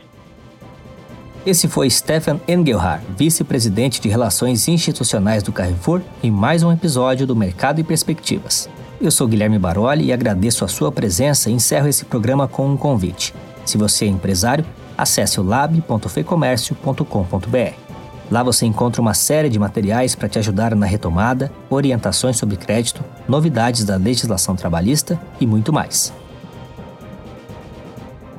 Esse 1.46 1.68
foi 1.68 1.90
Stefan 1.90 2.40
Engelhardt, 2.48 3.06
vice-presidente 3.18 4.00
de 4.00 4.08
Relações 4.08 4.70
Institucionais 4.70 5.44
do 5.44 5.52
Carrefour, 5.52 6.02
em 6.24 6.32
mais 6.32 6.64
um 6.64 6.72
episódio 6.72 7.28
do 7.28 7.36
Mercado 7.36 7.82
e 7.82 7.84
Perspectivas. 7.84 8.70
Eu 9.02 9.12
sou 9.12 9.28
Guilherme 9.28 9.60
Baroli 9.60 10.06
e 10.06 10.14
agradeço 10.14 10.64
a 10.64 10.70
sua 10.70 10.90
presença 10.90 11.50
e 11.50 11.54
encerro 11.54 11.90
esse 11.90 12.06
programa 12.06 12.48
com 12.48 12.66
um 12.66 12.78
convite. 12.78 13.34
Se 13.66 13.78
você 13.78 14.06
é 14.06 14.08
empresário, 14.08 14.64
acesse 14.98 15.42
o 15.42 15.44
lab.fecomércio.com.br. 15.44 17.93
Lá 18.32 18.42
você 18.42 18.66
encontra 18.66 19.02
uma 19.02 19.14
série 19.14 19.50
de 19.50 19.60
materiais 19.60 20.16
para 20.16 20.30
te 20.30 20.40
ajudar 20.40 20.76
na 20.76 20.86
retomada, 20.86 21.52
orientações 21.70 22.38
sobre 22.38 22.58
crédito, 22.58 23.04
novidades 23.28 23.84
da 23.84 23.96
legislação 23.96 24.56
trabalhista 24.56 25.20
e 25.40 25.46
muito 25.46 25.72
mais. 25.72 26.14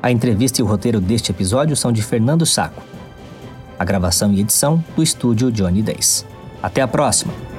A 0.03 0.11
entrevista 0.11 0.61
e 0.61 0.65
o 0.65 0.67
roteiro 0.67 1.01
deste 1.01 1.31
episódio 1.31 1.77
são 1.77 1.91
de 1.91 2.03
Fernando 2.03 2.45
Saco. 2.45 2.83
A 3.79 3.85
gravação 3.85 4.33
e 4.33 4.41
edição 4.41 4.85
do 4.95 5.03
estúdio 5.03 5.51
Johnny 5.51 5.83
Days. 5.83 6.27
Até 6.63 6.83
a 6.83 6.89
próxima! 6.89 7.54